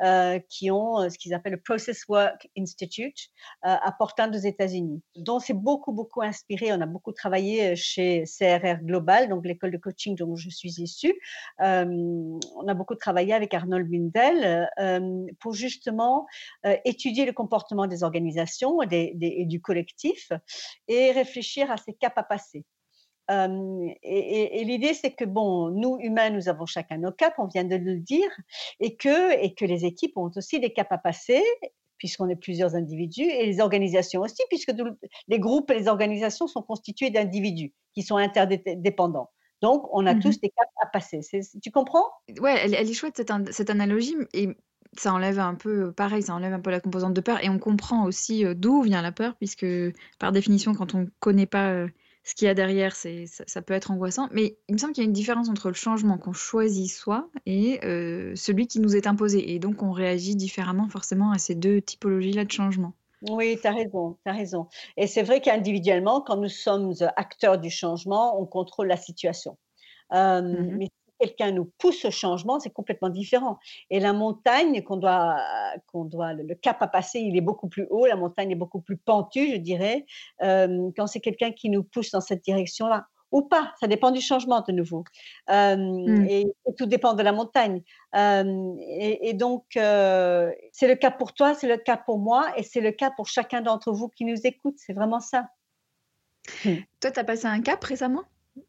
heu, 0.04 0.40
qui 0.48 0.70
ont, 0.70 1.08
ce 1.10 1.18
qu'ils 1.18 1.34
appellent 1.34 1.52
le 1.54 1.60
Process 1.60 2.02
Work 2.08 2.48
Institute, 2.58 3.28
à 3.62 3.92
Portland 3.98 4.34
aux 4.34 4.38
États-Unis, 4.38 5.02
dont 5.16 5.38
c'est 5.40 5.54
beaucoup, 5.54 5.92
beaucoup 5.92 6.22
inspiré. 6.22 6.72
On 6.72 6.80
a 6.80 6.86
beaucoup 6.86 7.12
travaillé, 7.12 7.76
chez 7.76 8.24
CRR 8.26 8.78
Global, 8.84 9.28
donc 9.28 9.46
l'école 9.46 9.70
de 9.72 9.78
coaching 9.78 10.14
dont 10.16 10.36
je 10.36 10.50
suis 10.50 10.80
issue. 10.80 11.14
On 11.60 12.68
a 12.68 12.74
beaucoup 12.74 12.94
travaillé 12.94 13.32
avec 13.34 13.54
Arnold 13.54 13.88
Mindell, 13.88 14.37
heu, 14.44 14.66
hem, 14.78 15.26
pour 15.40 15.54
justement, 15.54 16.26
heu, 16.66 16.76
étudier 16.84 17.26
le 17.26 17.32
comportement 17.32 17.86
des 17.86 18.02
organisations 18.04 18.82
et 18.82 19.44
du 19.46 19.60
collectif 19.60 20.30
et 20.88 21.12
réfléchir 21.12 21.70
à 21.70 21.76
ces 21.76 21.94
caps 21.94 22.16
à 22.18 22.22
passer. 22.22 22.64
Hem, 23.28 23.90
et 24.02 24.64
l'idée, 24.64 24.94
c'est 24.94 25.12
que 25.12 25.24
bon, 25.26 25.70
nous 25.70 25.98
humains, 26.00 26.30
nous 26.30 26.48
avons 26.48 26.66
chacun 26.66 26.98
nos 26.98 27.12
caps, 27.12 27.36
on 27.38 27.46
vient 27.46 27.64
de 27.64 27.76
le 27.76 27.98
dire, 28.00 28.30
et 28.80 28.96
que 28.96 29.38
et 29.42 29.54
que 29.54 29.64
les 29.66 29.84
équipes 29.84 30.16
ont 30.16 30.30
aussi 30.36 30.60
des 30.60 30.72
caps 30.72 30.90
à 30.92 30.98
passer, 30.98 31.42
puisqu'on 31.98 32.28
est 32.28 32.36
plusieurs 32.36 32.74
individus, 32.76 33.22
et 33.24 33.44
les 33.46 33.60
organisations 33.60 34.22
aussi, 34.22 34.42
puisque 34.48 34.72
les 35.28 35.38
groupes 35.40 35.70
et 35.70 35.74
les 35.78 35.88
organisations 35.88 36.46
sont 36.46 36.62
constitués 36.62 37.10
d'individus 37.10 37.74
qui 37.94 38.02
sont 38.02 38.16
interdépendants. 38.16 39.30
Donc, 39.62 39.88
on 39.92 40.06
a 40.06 40.14
tous 40.14 40.40
des 40.40 40.50
caps 40.50 40.70
à 40.82 40.86
passer. 40.86 41.20
Tu 41.62 41.70
comprends? 41.70 42.04
Ouais, 42.40 42.56
elle, 42.64 42.74
elle 42.74 42.88
est 42.88 42.94
chouette 42.94 43.16
cette, 43.16 43.30
an- 43.30 43.44
cette 43.50 43.70
analogie 43.70 44.14
et 44.32 44.56
ça 44.96 45.12
enlève 45.12 45.38
un 45.38 45.54
peu, 45.54 45.92
pareil, 45.92 46.22
ça 46.22 46.34
enlève 46.34 46.52
un 46.52 46.60
peu 46.60 46.70
la 46.70 46.80
composante 46.80 47.14
de 47.14 47.20
peur 47.20 47.42
et 47.44 47.48
on 47.48 47.58
comprend 47.58 48.04
aussi 48.04 48.44
euh, 48.44 48.54
d'où 48.54 48.82
vient 48.82 49.02
la 49.02 49.12
peur 49.12 49.36
puisque 49.36 49.66
par 50.18 50.32
définition, 50.32 50.74
quand 50.74 50.94
on 50.94 51.00
ne 51.02 51.06
connaît 51.20 51.46
pas 51.46 51.70
euh, 51.72 51.88
ce 52.24 52.34
qu'il 52.34 52.46
y 52.46 52.48
a 52.48 52.54
derrière, 52.54 52.94
c'est, 52.96 53.26
ça, 53.26 53.44
ça 53.46 53.62
peut 53.62 53.74
être 53.74 53.90
angoissant. 53.90 54.28
Mais 54.32 54.58
il 54.68 54.74
me 54.74 54.78
semble 54.78 54.92
qu'il 54.92 55.02
y 55.02 55.06
a 55.06 55.08
une 55.08 55.12
différence 55.12 55.48
entre 55.48 55.68
le 55.68 55.74
changement 55.74 56.18
qu'on 56.18 56.32
choisit 56.32 56.90
soi 56.90 57.30
et 57.46 57.80
euh, 57.84 58.34
celui 58.36 58.66
qui 58.66 58.80
nous 58.80 58.96
est 58.96 59.06
imposé. 59.06 59.52
Et 59.52 59.58
donc, 59.58 59.82
on 59.82 59.92
réagit 59.92 60.36
différemment 60.36 60.88
forcément 60.88 61.32
à 61.32 61.38
ces 61.38 61.54
deux 61.54 61.80
typologies-là 61.80 62.44
de 62.44 62.52
changement. 62.52 62.94
Oui, 63.22 63.58
tu 63.60 63.66
as 63.66 63.72
raison, 63.72 64.16
tu 64.24 64.30
as 64.30 64.32
raison. 64.34 64.68
Et 64.96 65.08
c'est 65.08 65.22
vrai 65.24 65.40
qu'individuellement, 65.40 66.20
quand 66.20 66.36
nous 66.36 66.48
sommes, 66.48 66.92
heu, 67.02 67.06
acteurs 67.16 67.58
du 67.58 67.68
changement, 67.68 68.40
on 68.40 68.46
contrôle 68.46 68.86
la 68.86 68.96
situation. 68.96 69.58
Hem, 70.12 70.46
Mhm. 70.52 70.78
mais 70.78 70.86
si 70.86 70.90
quelqu'un 71.20 71.52
nous 71.52 71.72
pousse 71.78 72.04
au 72.04 72.10
changement, 72.12 72.60
c'est 72.60 72.70
complètement 72.72 73.08
différent. 73.10 73.58
Et 73.90 74.00
la 74.00 74.12
montagne 74.12 74.82
qu'on 74.84 74.98
doit 74.98 75.36
qu'on 75.88 76.04
doit 76.04 76.34
le 76.34 76.54
cap 76.56 76.82
à 76.82 76.88
passer, 76.88 77.20
il 77.20 77.36
est 77.38 77.40
beaucoup 77.42 77.68
plus 77.70 77.86
haut, 77.90 78.06
la 78.06 78.16
montagne 78.16 78.50
est 78.52 78.56
beaucoup 78.56 78.82
plus 78.82 78.98
pentue, 78.98 79.52
je 79.52 79.56
dirais, 79.58 80.06
quand 80.40 81.06
c'est 81.08 81.20
quelqu'un 81.20 81.52
qui 81.52 81.70
nous 81.70 81.84
pousse 81.84 82.10
dans 82.12 82.20
cette 82.20 82.44
direction-là. 82.44 83.06
Ou 83.32 83.42
pas, 83.42 83.74
ça 83.80 83.86
dépend 83.88 84.10
du 84.10 84.20
changement 84.22 84.62
de 84.66 84.72
nouveau. 84.72 85.04
Hem, 85.48 85.80
Mm. 86.06 86.28
et 86.28 86.42
et 86.42 86.74
tout 86.78 86.86
dépend 86.86 87.14
de 87.14 87.22
la 87.22 87.32
montagne. 87.32 87.82
Hem, 88.14 88.76
et 88.80 89.28
et 89.30 89.34
donc, 89.34 89.64
heu, 89.76 90.52
c'est 90.72 90.88
le 90.88 90.96
cas 90.96 91.10
pour 91.10 91.34
toi, 91.34 91.54
c'est 91.54 91.68
le 91.68 91.76
cas 91.78 91.96
pour 91.98 92.18
moi 92.18 92.52
et 92.56 92.62
c'est 92.62 92.80
le 92.80 92.92
cas 92.92 93.10
pour 93.10 93.26
chacun 93.28 93.60
d'entre 93.62 93.92
vous 93.92 94.08
qui 94.08 94.24
nous 94.24 94.36
écoute, 94.46 94.76
c'est 94.78 94.94
vraiment 94.94 95.20
ça. 95.20 95.48
Mmh. 96.64 96.88
Toi, 97.00 97.10
tu 97.12 97.20
as 97.20 97.24
passé 97.24 97.46
un 97.46 97.60
cap 97.60 97.82
récemment? 97.84 98.24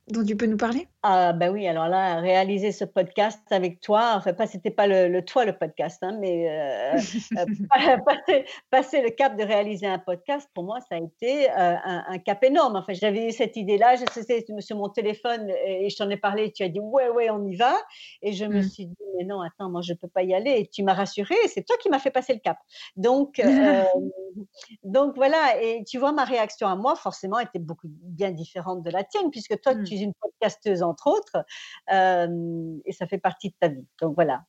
Dont 0.10 0.24
tu 0.24 0.36
peux 0.36 0.46
nous 0.46 0.58
parler? 0.58 0.88
Ah 1.02 1.32
ben 1.32 1.50
oui, 1.54 1.66
alors 1.66 1.88
là, 1.88 2.20
réaliser 2.20 2.74
ce 2.74 2.84
podcast 2.84 3.40
avec 3.52 3.80
toi, 3.80 4.16
enfin 4.16 4.34
pas 4.34 4.48
c'était 4.48 4.72
pas 4.72 4.86
le, 4.86 5.22
toi 5.22 5.46
le 5.46 5.54
podcast, 5.58 6.00
hein, 6.02 6.18
mais 6.20 6.50
euh, 6.50 7.00
euh, 7.38 7.46
passer, 8.70 9.02
le 9.02 9.10
cap 9.12 9.38
de 9.38 9.44
réaliser 9.44 9.88
un 9.88 10.00
podcast, 10.00 10.50
pour 10.54 10.66
moi, 10.66 10.80
ça 10.82 10.96
a 10.96 10.98
été 10.98 11.50
euh, 11.52 11.76
un, 11.86 12.18
cap 12.20 12.44
énorme. 12.44 12.76
Enfin, 12.76 12.92
j'avais 12.94 13.28
eu 13.28 13.32
cette 13.32 13.56
idée-là, 13.56 13.96
je 13.96 14.22
sais 14.22 14.46
sur 14.60 14.76
mon 14.76 14.90
téléphone 14.90 15.50
et 15.66 15.90
je 15.90 15.96
t'en 15.96 16.10
ai 16.10 16.18
parlé, 16.18 16.52
tu 16.52 16.64
as 16.64 16.70
dit 16.70 16.82
ouais 16.82 17.10
ouais 17.10 17.30
on 17.30 17.46
y 17.46 17.56
va, 17.56 17.76
et 18.22 18.34
je 18.34 18.44
me 18.44 18.60
mmh. 18.60 18.64
suis 18.64 18.86
dit 18.88 18.98
mais 19.18 19.24
non 19.24 19.42
attends 19.42 19.70
moi 19.70 19.82
je 19.82 19.94
peux 19.94 20.10
pas 20.10 20.24
y 20.24 20.34
aller, 20.34 20.52
et 20.60 20.68
tu 20.68 20.84
m'as 20.84 20.94
rassurée, 20.94 21.36
c'est 21.48 21.66
toi 21.66 21.78
qui 21.82 21.90
m'as 21.90 22.00
fait 22.00 22.12
passer 22.12 22.34
le 22.34 22.40
cap. 22.40 22.58
Donc 22.98 23.42
donc 24.84 25.16
voilà, 25.16 25.62
et 25.62 25.84
tu 25.86 25.98
vois 25.98 26.12
ma 26.12 26.26
réaction 26.26 26.68
à 26.68 26.76
moi 26.76 26.96
forcément 26.98 27.40
était 27.40 27.60
beaucoup 27.60 27.88
bien 27.88 28.32
différente 28.32 28.84
de 28.84 28.90
la 28.90 29.06
tienne 29.06 29.32
puisque 29.32 29.60
toi 29.62 29.76
mmh. 29.76 29.84
tu 29.86 29.96
une 30.02 30.14
podcasteuse 30.14 30.84
entre 30.84 31.08
autres, 31.08 31.46
et 31.90 32.92
ça 32.92 33.08
fait 33.08 33.18
partie 33.18 33.50
de 33.50 33.56
ta 33.60 33.68
vie. 33.68 33.88
Donc 34.02 34.16
voilà. 34.16 34.44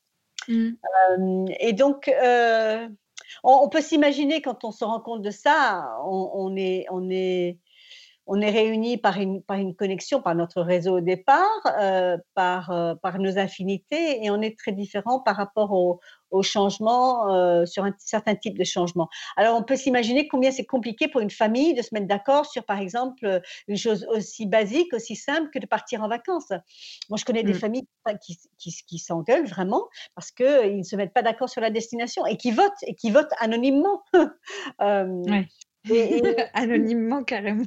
Mmh. 0.49 0.71
et 1.61 1.73
donc, 1.75 2.11
on, 3.45 3.69
peut 3.69 3.81
s'imaginer 3.81 4.43
quand 4.43 4.65
on 4.65 4.71
se 4.71 4.85
rend 4.85 5.01
compte 5.01 5.23
de 5.23 5.31
ça, 5.31 5.97
on, 6.05 6.57
est, 6.57 6.87
on 6.91 7.09
est, 7.11 7.59
on 8.33 8.41
est 8.41 8.51
réunis 8.51 8.97
par 8.97 9.19
une, 9.19 9.43
par 9.43 9.59
une 9.59 9.75
connexion, 9.75 10.23
par 10.23 10.37
notre 10.37 10.63
réseau 10.63 10.99
au 10.99 11.01
départ, 11.01 11.47
par, 12.35 12.97
par 13.03 13.19
nos 13.19 13.39
affinités, 13.39 14.25
et 14.25 14.31
on 14.31 14.41
est 14.41 14.57
très 14.57 14.71
différents 14.71 15.19
par 15.19 15.35
rapport 15.37 15.73
au, 15.73 16.01
au 16.31 16.43
changement, 16.43 17.33
euh, 17.35 17.67
sur 17.67 17.85
un 17.85 17.95
certain 17.99 18.35
type 18.35 18.59
de 18.59 18.65
changement. 18.65 19.09
Alors, 19.37 19.59
on 19.59 19.63
peut 19.63 19.77
s'imaginer 19.77 20.29
combien 20.29 20.51
c'est 20.51 20.65
compliqué 20.65 21.09
pour 21.09 21.21
une 21.21 21.31
famille 21.31 21.75
de 21.75 21.83
se 21.83 21.93
mettre 21.93 22.07
d'accord 22.07 22.47
sur, 22.47 22.65
par 22.65 22.79
exemple, 22.79 23.41
une 23.69 23.77
chose 23.77 24.07
aussi 24.11 24.47
basique, 24.47 24.93
aussi 24.95 25.17
simple 25.17 25.51
que 25.53 25.59
de 25.59 25.67
partir 25.67 26.03
en 26.03 26.09
vacances. 26.09 26.51
Moi, 27.09 27.19
je 27.19 27.25
connais 27.25 27.43
des 27.43 27.55
mmh. 27.55 27.59
familles 27.59 27.89
qui, 28.23 28.39
qui, 28.59 28.75
qui 28.87 28.99
s'engueulent 28.99 29.47
vraiment 29.47 29.89
parce 30.15 30.31
qu'ils 30.31 30.79
ne 30.79 30.83
se 30.83 30.97
mettent 30.97 31.13
pas 31.13 31.23
d'accord 31.23 31.49
sur 31.49 31.61
la 31.61 31.71
destination 31.71 32.27
et 32.27 32.37
qui 32.37 32.53
votent, 32.53 32.83
et 32.87 32.95
qui 32.95 33.11
votent 33.11 33.33
anonymement. 33.39 34.03
euh, 34.81 35.43
anonymement, 36.55 37.25
carrément. 37.25 37.65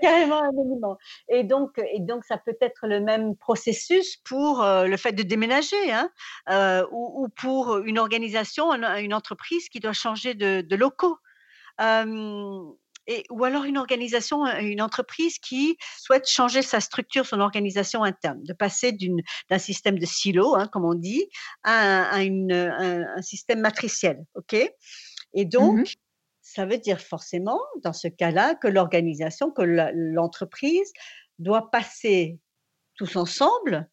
Carrément 0.00 0.40
anonymement. 0.40 0.96
Et 1.28 1.42
donc, 1.42 1.78
et 1.78 2.00
donc, 2.00 2.24
ça 2.24 2.38
peut 2.38 2.56
être 2.60 2.86
le 2.86 3.00
même 3.00 3.36
processus 3.36 4.16
pour 4.24 4.62
euh, 4.62 4.86
le 4.86 4.96
fait 4.96 5.12
de 5.12 5.22
déménager, 5.22 5.92
hein, 5.92 6.08
euh, 6.50 6.86
ou, 6.92 7.24
ou, 7.24 7.28
pour 7.28 7.78
une 7.78 7.98
organisation, 7.98 8.72
une, 8.72 9.14
entreprise 9.14 9.68
qui 9.68 9.80
doit 9.80 9.92
changer 9.92 10.34
de, 10.34 10.76
locaux. 10.76 11.18
Euh, 11.80 12.62
et, 13.08 13.24
ou 13.30 13.42
alors 13.42 13.64
une 13.64 13.78
organisation, 13.78 14.46
une 14.46 14.80
entreprise 14.80 15.38
qui 15.38 15.76
souhaite 15.98 16.28
changer 16.28 16.62
sa 16.62 16.78
structure, 16.78 17.26
son 17.26 17.40
organisation 17.40 18.04
interne, 18.04 18.40
de 18.44 18.52
passer 18.52 18.96
d'un 19.50 19.58
système 19.58 19.98
de 19.98 20.06
silo, 20.06 20.54
hein, 20.54 20.68
comme 20.68 20.84
on 20.84 20.94
dit, 20.94 21.26
à, 21.64 22.14
un, 22.14 22.50
un, 22.50 23.22
système 23.22 23.60
matriciel. 23.60 24.24
ok? 24.36 24.54
Et 25.34 25.44
donc, 25.44 25.78
mmh 25.78 25.84
ça 26.54 26.66
veut 26.66 26.78
dire 26.78 27.00
forcément, 27.00 27.60
dans 27.82 27.92
ce 27.92 28.08
cas-là, 28.08 28.54
que 28.54 28.68
l'organisation, 28.68 29.50
que 29.50 29.62
l'entreprise 29.62 30.92
doit 31.38 31.70
passer 31.70 32.38
tous 32.96 33.16
ensemble 33.16 33.88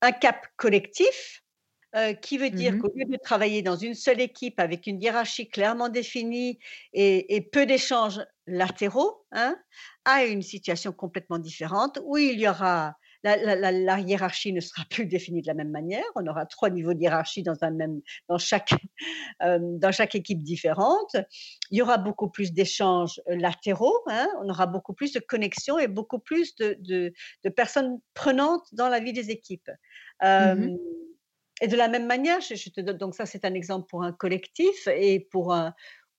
un 0.00 0.12
cap 0.12 0.46
collectif 0.56 1.42
euh, 1.94 2.14
qui 2.14 2.38
veut 2.38 2.48
dire 2.48 2.72
mmh 2.72 2.78
qu'au 2.80 2.90
lieu 2.96 3.04
de 3.04 3.18
travailler 3.22 3.60
dans 3.60 3.76
une 3.76 3.94
seule 3.94 4.22
équipe 4.22 4.58
avec 4.58 4.86
une 4.86 5.02
hiérarchie 5.02 5.50
clairement 5.50 5.90
définie 5.90 6.58
et, 6.94 7.36
et 7.36 7.42
peu 7.42 7.66
d'échanges 7.66 8.24
latéraux, 8.46 9.26
hein, 9.30 9.56
à 10.06 10.24
une 10.24 10.40
situation 10.40 10.92
complètement 10.92 11.38
différente 11.38 12.00
où 12.04 12.16
il 12.16 12.40
y 12.40 12.48
aura 12.48 12.94
la, 13.22 14.00
hiérarchie 14.00 14.52
ne 14.52 14.60
sera 14.60 14.84
plus 14.90 15.06
définie 15.06 15.42
de 15.42 15.46
la 15.46 15.54
même 15.54 15.70
manière. 15.70 16.04
On 16.16 16.26
aura 16.26 16.46
trois 16.46 16.70
niveaux 16.70 16.94
de 16.94 17.00
hiérarchie 17.00 17.42
dans, 17.42 17.56
un 17.62 17.70
même, 17.70 18.00
dans, 18.28 18.38
chaque, 18.38 18.74
euh, 19.42 19.58
dans 19.60 19.92
chaque 19.92 20.14
équipe 20.14 20.42
différente. 20.42 21.16
Il 21.70 21.78
y 21.78 21.82
aura 21.82 21.98
beaucoup 21.98 22.28
plus 22.28 22.52
d'échanges 22.52 23.20
euh, 23.28 23.36
latéraux. 23.36 23.98
Hein. 24.08 24.28
On 24.42 24.48
aura 24.48 24.66
beaucoup 24.66 24.94
plus 24.94 25.12
de 25.12 25.20
connexions 25.20 25.78
et 25.78 25.88
beaucoup 25.88 26.18
plus 26.18 26.54
de, 26.56 26.76
de, 26.80 27.48
personnes 27.50 27.98
prenantes 28.14 28.66
dans 28.72 28.88
la 28.88 29.00
vie 29.00 29.12
des 29.12 29.30
équipes. 29.30 29.70
Mmh 30.22 30.26
euh, 30.26 30.76
et 31.60 31.68
de 31.68 31.76
la 31.76 31.86
même 31.86 32.06
manière, 32.06 32.40
je, 32.40 32.56
je 32.56 32.70
te 32.70 32.80
donne, 32.80 32.98
donc 32.98 33.14
ça 33.14 33.24
c'est 33.24 33.44
un 33.44 33.54
exemple 33.54 33.86
pour 33.88 34.02
un 34.02 34.10
collectif 34.10 34.88
et 34.88 35.20
pour 35.30 35.54
un, 35.54 35.72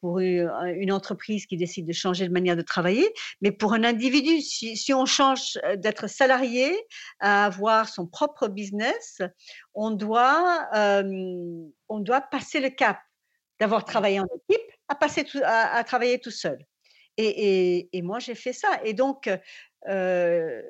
pour 0.03 0.19
une 0.19 0.91
entreprise 0.91 1.45
qui 1.45 1.55
décide 1.55 1.87
de 1.87 1.93
changer 1.93 2.27
de 2.27 2.33
manière 2.33 2.57
de 2.57 2.61
travailler, 2.61 3.07
mais 3.39 3.53
pour 3.53 3.71
un 3.71 3.85
individu, 3.85 4.41
si, 4.41 4.93
on 4.93 5.05
change 5.05 5.57
euh, 5.63 5.77
d'être 5.77 6.07
salarié 6.07 6.75
à 7.21 7.45
avoir 7.45 7.87
son 7.87 8.05
propre 8.05 8.49
business, 8.49 9.21
on 9.73 9.91
doit, 9.91 10.67
on 10.73 11.99
doit 11.99 12.19
passer 12.19 12.59
le 12.59 12.69
cap 12.69 12.99
d'avoir 13.61 13.85
travaillé 13.85 14.19
en 14.19 14.25
équipe 14.25 14.67
à 14.89 14.95
passer 14.95 15.25
à, 15.41 15.81
travailler 15.85 16.19
tout 16.19 16.31
seul. 16.31 16.57
Et, 17.15 17.87
et, 17.97 18.01
moi, 18.01 18.19
j'ai 18.19 18.35
fait 18.35 18.51
ça. 18.51 18.81
Et 18.83 18.93
donc, 18.93 19.29
euh, 19.87 20.61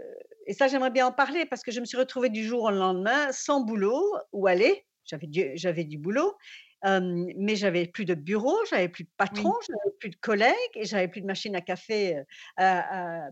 et 0.45 0.53
ça, 0.53 0.67
j'aimerais 0.67 0.91
bien 0.91 1.07
en 1.07 1.11
parler 1.11 1.47
parce 1.47 1.63
que 1.63 1.71
je 1.71 1.79
me 1.79 1.85
suis 1.85 1.97
retrouvée 1.97 2.29
du 2.29 2.45
jour 2.45 2.65
au 2.65 2.69
lendemain 2.69 3.31
sans 3.31 3.61
boulot 3.61 4.15
où 4.31 4.45
aller. 4.45 4.85
J'avais 5.05 5.27
du, 5.27 5.51
j'avais 5.55 5.85
du 5.85 5.97
boulot 5.97 6.35
mais 6.83 7.55
j'avais 7.55 7.87
plus 7.87 8.05
de 8.05 8.13
bureau, 8.13 8.57
j'avais 8.69 8.89
plus 8.89 9.05
de 9.05 9.09
patron, 9.17 9.53
j'avais 9.67 9.95
plus 9.99 10.09
de 10.09 10.15
collègues 10.17 10.53
et 10.75 10.85
j'avais 10.85 11.07
plus 11.07 11.21
de 11.21 11.25
machine 11.25 11.55
à 11.55 11.61
café 11.61 12.21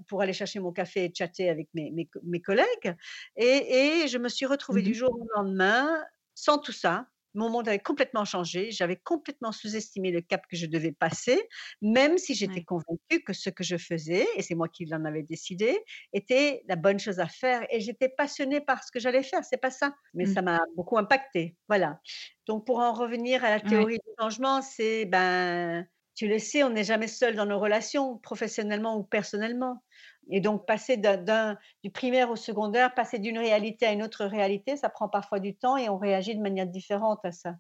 pour 0.08 0.22
aller 0.22 0.34
chercher 0.34 0.60
mon 0.60 0.72
café 0.72 1.06
et 1.06 1.14
chatter 1.14 1.50
avec 1.50 1.68
mes, 1.74 1.92
mes, 2.24 2.42
collègues. 2.42 2.96
Et, 3.36 4.04
et, 4.04 4.08
je 4.08 4.18
me 4.18 4.30
suis 4.30 4.46
retrouvée 4.46 4.82
du 4.82 4.92
mmh 4.92 4.94
jour 4.94 5.12
au 5.12 5.28
lendemain 5.36 6.04
sans 6.34 6.58
tout 6.58 6.72
ça, 6.72 7.08
mon 7.34 7.50
monde 7.50 7.68
avait 7.68 7.80
complètement 7.80 8.26
changé. 8.26 8.72
J'avais 8.72 8.98
complètement 8.98 9.52
sous-estimé 9.52 10.12
le 10.12 10.22
cap 10.22 10.42
que 10.50 10.58
je 10.58 10.66
devais 10.66 10.92
passer, 10.92 11.42
même 11.82 12.18
si 12.18 12.36
j'étais 12.36 12.64
convaincue 12.64 13.24
que 13.26 13.34
ce 13.34 13.50
que 13.50 13.64
je 13.64 13.78
faisais, 13.78 14.26
et 14.36 14.42
c'est 14.42 14.56
moi 14.56 14.68
qui 14.68 14.86
l'en 14.86 15.06
avais 15.06 15.24
décidé, 15.24 15.80
était 16.14 16.64
la 16.68 16.76
bonne 16.76 17.00
chose 17.00 17.20
à 17.20 17.28
faire. 17.28 17.66
Et 17.70 17.80
j'étais 17.80 18.10
passionnée 18.10 18.62
par 18.62 18.84
ce 18.84 18.92
que 18.92 19.00
j'allais 19.00 19.24
faire. 19.24 19.44
C'est 19.44 19.62
pas 19.62 19.72
ça, 19.72 19.94
mais 20.14 20.26
mmh. 20.26 20.34
ça 20.34 20.42
m'a 20.42 20.60
beaucoup 20.76 20.98
impacté. 20.98 21.56
Voilà. 21.68 22.00
Donc 22.48 22.66
pour 22.66 22.80
en 22.80 22.94
revenir 22.94 23.44
à 23.46 23.50
la 23.50 23.60
théorie 23.60 23.98
du 23.98 24.14
changement, 24.20 24.62
c'est 24.62 25.06
ben 25.06 25.86
tu 26.16 26.28
le 26.28 26.40
sais, 26.40 26.64
on 26.64 26.70
n'est 26.70 26.84
jamais 26.84 27.08
seul 27.08 27.36
dans 27.36 27.46
nos 27.46 27.60
relations, 27.60 28.18
professionnellement 28.18 28.98
ou 28.98 29.04
personnellement. 29.04 29.84
Et 30.30 30.40
donc, 30.40 30.66
passer 30.66 30.98
du 30.98 31.92
primaire 31.92 32.32
au 32.32 32.36
secondaire, 32.36 32.94
passer 32.94 33.20
d'une 33.20 33.38
réalité 33.38 33.86
à 33.86 33.92
une 33.92 34.04
autre 34.04 34.26
réalité, 34.26 34.78
ça 34.78 34.90
prend 34.90 35.10
parfois 35.10 35.40
du 35.40 35.56
temps 35.56 35.78
et 35.78 35.90
on 35.90 35.98
réagit 35.98 36.36
de 36.36 36.42
manière 36.42 36.68
différente 36.68 37.20
à 37.24 37.32
ça. 37.32 37.56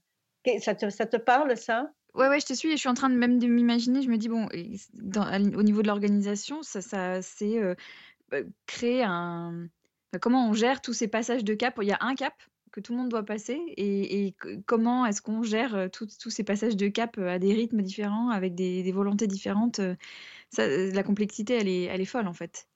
Ça 0.59 0.73
te, 0.73 0.89
ça 0.89 1.05
te 1.05 1.17
parle, 1.17 1.55
ça? 1.57 1.91
Ouais, 2.13 2.27
ouais, 2.27 2.39
je 2.39 2.45
te 2.45 2.53
suis. 2.53 2.71
Je 2.71 2.77
suis 2.77 2.89
en 2.89 2.93
train 2.93 3.09
de 3.09 3.15
même 3.15 3.39
de 3.39 3.47
m'imaginer. 3.47 4.01
Je 4.01 4.09
me 4.09 4.17
dis, 4.17 4.27
bon, 4.27 4.47
au 4.47 5.63
niveau 5.63 5.81
de 5.81 5.87
l'organisation, 5.87 6.61
ça, 6.61 7.21
c'est 7.21 7.57
euh, 7.57 7.75
bah, 8.29 8.39
créer 8.65 9.03
un. 9.03 9.67
comment 10.19 10.47
on 10.49 10.53
gère 10.53 10.81
tous 10.81 10.93
ces 10.93 11.07
passages 11.07 11.43
de 11.43 11.53
cap? 11.53 11.77
Il 11.81 11.87
y 11.87 11.93
a 11.93 11.99
un 12.01 12.15
cap 12.15 12.33
que 12.71 12.79
tout 12.79 12.93
le 12.93 12.99
monde 12.99 13.09
doit 13.09 13.23
passer 13.23 13.59
et, 13.75 14.33
comment 14.65 15.05
est-ce 15.05 15.21
qu'on 15.21 15.43
gère 15.43 15.89
tous 15.91 16.29
ces 16.29 16.43
passages 16.43 16.77
de 16.77 16.87
cap 16.87 17.17
à 17.17 17.37
des 17.37 17.53
rythmes 17.53 17.81
différents, 17.81 18.29
avec 18.29 18.55
des 18.55 18.89
volontés 18.93 19.27
différentes 19.27 19.81
la 20.57 21.03
complexité, 21.03 21.55
elle 21.55 21.67
est, 21.67 21.83
elle 21.83 22.01
est 22.01 22.05
folle 22.05 22.27
en 22.27 22.33
fait. 22.33 22.67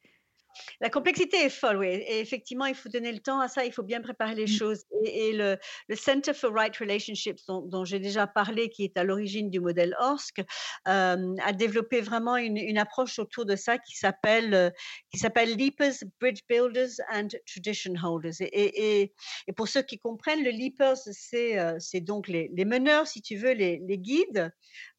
La 0.81 0.89
complexité 0.89 1.37
est 1.37 1.49
folle, 1.49 1.77
oui. 1.77 1.87
Et 1.87 2.19
effectivement, 2.19 2.65
il 2.65 2.75
faut 2.75 2.89
donner 2.89 3.11
le 3.11 3.19
temps 3.19 3.39
à 3.39 3.47
ça, 3.47 3.65
il 3.65 3.71
faut 3.71 3.83
bien 3.83 4.01
préparer 4.01 4.35
les 4.35 4.45
mmh. 4.45 4.47
choses. 4.47 4.83
Et, 5.03 5.33
le, 5.33 5.57
le, 5.87 5.95
Center 5.95 6.33
for 6.33 6.51
Right 6.53 6.75
Relationships, 6.77 7.39
dont, 7.47 7.85
j'ai 7.85 7.99
déjà 7.99 8.27
parlé, 8.27 8.69
qui 8.69 8.83
est 8.83 8.97
à 8.97 9.03
l'origine 9.03 9.49
du 9.49 9.59
modèle 9.59 9.95
ORSC, 9.99 10.39
euh, 10.87 11.35
a 11.43 11.53
développé 11.53 12.01
vraiment 12.01 12.37
une, 12.37 12.57
une, 12.57 12.77
approche 12.77 13.19
autour 13.19 13.45
de 13.45 13.55
ça 13.55 13.77
qui 13.77 13.97
s'appelle 13.97 14.53
euh, 14.53 14.69
qui 15.11 15.17
s'appelle 15.17 15.55
Leapers, 15.55 15.93
Bridge 16.19 16.41
Builders 16.49 17.01
and 17.13 17.29
Tradition 17.45 17.93
Holders. 18.01 18.41
Et, 18.41 19.01
et, 19.01 19.13
et, 19.47 19.53
pour 19.53 19.67
ceux 19.67 19.81
qui 19.81 19.97
comprennent, 19.97 20.43
le 20.43 20.51
Leapers, 20.51 20.97
c'est 20.97 21.57
euh, 21.57 21.77
donc 22.01 22.27
les, 22.27 22.49
les, 22.53 22.65
meneurs, 22.65 23.07
si 23.07 23.21
tu 23.21 23.37
veux, 23.37 23.53
les, 23.53 23.81
les 23.87 23.97
guides. 23.97 24.51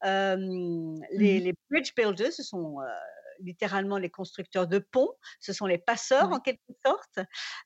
Les, 0.03 0.35
mmh. 0.37 1.01
les, 1.13 1.53
Bridge 1.69 1.91
Builders, 1.95 2.31
ce 2.31 2.43
sont 2.43 2.77
littéralement 3.39 3.97
les 3.97 4.09
constructeurs 4.09 4.67
de 4.67 4.79
ponts, 4.79 5.13
ce 5.39 5.53
sont 5.53 5.65
les 5.65 5.77
passeurs 5.77 6.31
en 6.31 6.39
quelque 6.39 6.73
sorte, 6.85 7.19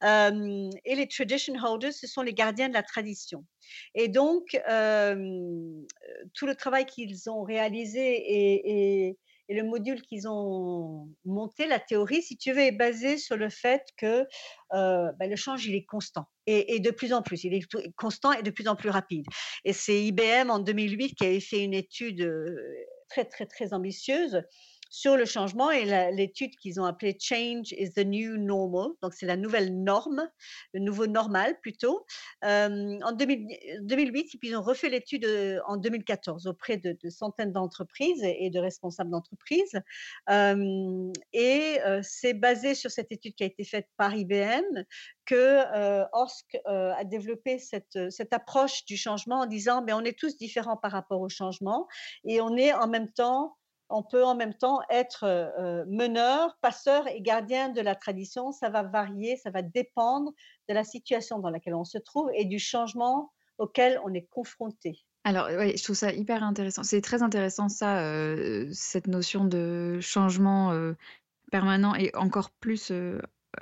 et 0.04 0.96
les 0.96 1.08
tradition 1.08 1.54
holders, 1.64 1.94
ce 1.94 2.08
sont 2.08 2.22
les 2.22 2.34
gardiens 2.34 2.70
de 2.70 2.74
la 2.74 2.84
tradition. 2.84 3.46
Et 3.96 4.08
donc, 4.08 4.46
tout 6.34 6.46
le 6.46 6.56
travail 6.56 6.86
qu'ils 6.86 7.30
ont 7.30 7.44
réalisé 7.44 9.08
et, 9.08 9.18
le 9.50 9.64
module 9.64 10.02
qu'ils 10.02 10.30
ont 10.30 11.10
monté, 11.26 11.68
la 11.68 11.78
théorie, 11.78 12.22
si 12.22 12.38
tu 12.38 12.54
veux, 12.54 12.62
est 12.62 12.72
basée 12.72 13.18
sur 13.18 13.36
le 13.36 13.50
fait 13.50 13.84
que 13.98 14.26
bah, 14.72 15.28
le 15.28 15.36
change, 15.36 15.66
il 15.66 15.76
est 15.76 15.84
constant. 15.84 16.26
Et, 16.48 16.80
de 16.80 16.92
plus 16.92 17.12
en 17.14 17.22
plus, 17.22 17.44
il 17.44 17.54
est 17.54 17.68
constant 17.98 18.32
et 18.32 18.44
de 18.44 18.52
plus 18.52 18.68
en 18.68 18.76
plus 18.76 18.90
rapide. 18.90 19.26
Et 19.66 19.74
c'est 19.74 20.04
IBM 20.06 20.50
en 20.50 20.60
2008 20.60 21.16
qui 21.16 21.26
avait 21.26 21.40
fait 21.42 21.60
une 21.60 21.74
étude 21.74 22.32
très, 23.10 23.26
très, 23.26 23.46
très 23.46 23.74
ambitieuse 23.74 24.42
sur 24.92 25.16
le 25.16 25.24
changement 25.24 25.72
et 25.72 25.86
l'étude 26.12 26.56
qu'ils 26.58 26.80
ont 26.82 26.84
appelée 26.84 27.18
Change 27.18 27.72
is 27.72 27.94
the 27.94 28.06
New 28.06 28.38
Normal. 28.38 28.90
Donc, 29.02 29.14
c'est 29.14 29.26
la 29.26 29.38
nouvelle 29.38 29.82
norme, 29.82 30.30
le 30.74 30.82
nouveau 30.82 31.08
normal 31.08 31.58
plutôt. 31.62 32.06
en 32.44 33.12
2008, 33.14 34.38
puis 34.40 34.50
ils 34.50 34.56
ont 34.58 34.62
refait 34.62 34.90
l'étude 34.90 35.26
en 35.66 35.78
2014 35.78 36.46
auprès 36.46 36.76
de, 36.78 36.98
centaines 37.10 37.54
d'entreprises 37.54 38.22
et, 38.22 38.50
de 38.50 38.60
responsables 38.60 39.10
d'entreprises. 39.10 39.80
et 40.30 41.78
c'est 42.04 42.34
basé 42.34 42.76
sur 42.76 42.92
cette 42.92 43.14
étude 43.14 43.34
qui 43.36 43.44
a 43.44 43.48
été 43.48 43.64
faite 43.64 43.88
par 43.96 44.14
IBM 44.14 44.84
que 45.26 45.62
OSC 46.14 46.58
a 46.66 47.04
développé 47.06 47.60
cette, 47.60 48.12
cette 48.12 48.34
approche 48.34 48.84
du 48.84 48.98
changement 48.98 49.40
en 49.40 49.46
disant 49.46 49.82
mais 49.84 49.94
on 49.94 50.02
est 50.02 50.20
tous 50.20 50.36
différents 50.36 50.76
par 50.76 50.92
rapport 50.92 51.22
au 51.22 51.30
changement 51.30 51.88
et 52.26 52.42
on 52.42 52.58
est 52.58 52.74
en 52.74 52.90
même 52.90 53.10
temps 53.14 53.56
on 53.92 54.04
peut 54.04 54.24
en 54.24 54.36
même 54.36 54.54
temps 54.54 54.80
être 54.90 55.26
meneur, 55.88 56.58
passeur 56.62 57.08
et 57.08 57.22
gardien 57.22 57.70
de 57.70 57.82
la 57.82 57.96
tradition. 57.96 58.52
Ça 58.52 58.70
va 58.70 58.84
varier, 58.84 59.36
ça 59.38 59.52
va 59.52 59.62
dépendre 59.62 60.32
de 60.70 60.74
la 60.74 60.84
situation 60.84 61.40
dans 61.40 61.50
laquelle 61.50 61.76
on 61.76 61.86
se 61.86 61.98
trouve 61.98 62.30
et 62.34 62.46
du 62.46 62.60
changement 62.60 63.32
auquel 63.58 64.00
on 64.04 64.14
est 64.14 64.28
confronté. 64.32 65.06
Alors, 65.24 65.50
oui, 65.56 65.78
je 65.78 65.84
trouve 65.84 65.96
ça 65.96 66.12
hyper 66.12 66.44
intéressant. 66.44 66.82
C'est 66.84 67.02
très 67.02 67.22
intéressant, 67.22 67.70
ça, 67.70 68.04
cette 68.72 69.08
notion 69.08 69.46
de 69.46 70.00
changement 70.02 70.74
permanent 71.52 71.94
et 71.94 72.16
encore 72.16 72.50
plus 72.50 72.92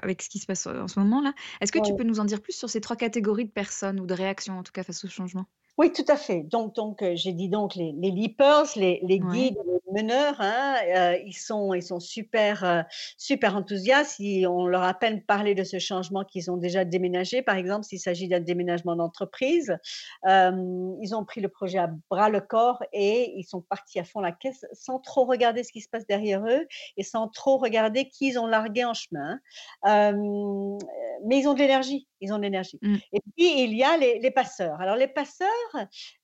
avec 0.01 0.21
ce 0.21 0.29
qui 0.29 0.39
se 0.39 0.45
passe 0.45 0.67
en 0.67 0.87
ce 0.87 0.99
moment-là. 0.99 1.33
Est-ce 1.59 1.71
que 1.71 1.79
tu 1.79 1.95
peux 1.95 2.03
nous 2.03 2.19
en 2.19 2.25
dire 2.25 2.41
plus 2.41 2.53
sur 2.53 2.69
ces 2.69 2.79
trois 2.79 2.95
catégories 2.95 3.45
de 3.45 3.51
personnes 3.51 3.99
ou 3.99 4.05
de 4.05 4.13
réactions, 4.13 4.59
en 4.59 4.63
tout 4.63 4.71
cas, 4.71 4.83
face 4.83 5.03
au 5.03 5.09
changement? 5.09 5.47
Oui, 5.79 5.93
tout 5.93 6.03
à 6.09 6.17
fait. 6.17 6.43
Donc, 6.43 6.75
donc 6.75 7.01
euh, 7.01 7.13
j'ai 7.15 7.31
dit 7.31 7.47
donc 7.47 7.73
les, 7.75 7.93
les 7.97 8.11
leapers, 8.11 8.65
les, 8.75 8.99
les 9.01 9.17
guides, 9.17 9.55
les 9.65 10.03
meneurs, 10.03 10.35
hein, 10.39 10.75
euh, 10.93 11.17
ils 11.25 11.31
sont, 11.31 11.73
ils 11.73 11.81
sont 11.81 12.01
super, 12.01 12.65
euh, 12.65 12.81
super 13.17 13.55
enthousiastes. 13.55 14.19
Ils, 14.19 14.45
on 14.45 14.65
leur 14.65 14.83
a 14.83 14.89
à 14.89 14.93
peine 14.93 15.23
parlé 15.23 15.55
de 15.55 15.63
ce 15.63 15.79
changement 15.79 16.25
qu'ils 16.25 16.51
ont 16.51 16.57
déjà 16.57 16.83
déménagé. 16.83 17.41
Par 17.41 17.55
exemple, 17.55 17.85
s'il 17.85 18.01
s'agit 18.01 18.27
d'un 18.27 18.41
déménagement 18.41 18.97
d'entreprise, 18.97 19.77
ils 20.25 21.15
ont 21.15 21.23
pris 21.23 21.39
le 21.39 21.47
projet 21.47 21.77
à 21.77 21.89
bras 22.09 22.27
le 22.27 22.41
corps 22.41 22.83
et 22.91 23.31
ils 23.37 23.45
sont 23.45 23.61
partis 23.61 23.99
à 23.99 24.03
fond 24.03 24.19
la 24.19 24.33
caisse 24.33 24.65
sans 24.73 24.99
trop 24.99 25.23
regarder 25.23 25.63
ce 25.63 25.71
qui 25.71 25.79
se 25.79 25.87
passe 25.87 26.05
derrière 26.05 26.45
eux 26.45 26.67
et 26.97 27.03
sans 27.03 27.29
trop 27.29 27.57
regarder 27.57 28.09
qui 28.09 28.27
ils 28.27 28.37
ont 28.37 28.47
largué 28.47 28.83
en 28.83 28.93
chemin. 28.93 29.39
mais 29.85 31.39
ils 31.39 31.47
ont 31.47 31.53
de 31.53 31.59
l'énergie. 31.59 32.05
Ils 32.19 32.33
ont 32.33 32.37
de 32.37 32.43
l'énergie. 32.43 32.79
Mmh. 32.81 32.95
Et 33.13 33.21
puis, 33.21 33.63
il 33.63 33.73
y 33.75 33.83
a 33.83 33.95
les, 33.95 34.19
les 34.19 34.31
passeurs. 34.31 34.81
Alors, 34.81 34.97
les 34.97 35.07
passeurs, 35.07 35.47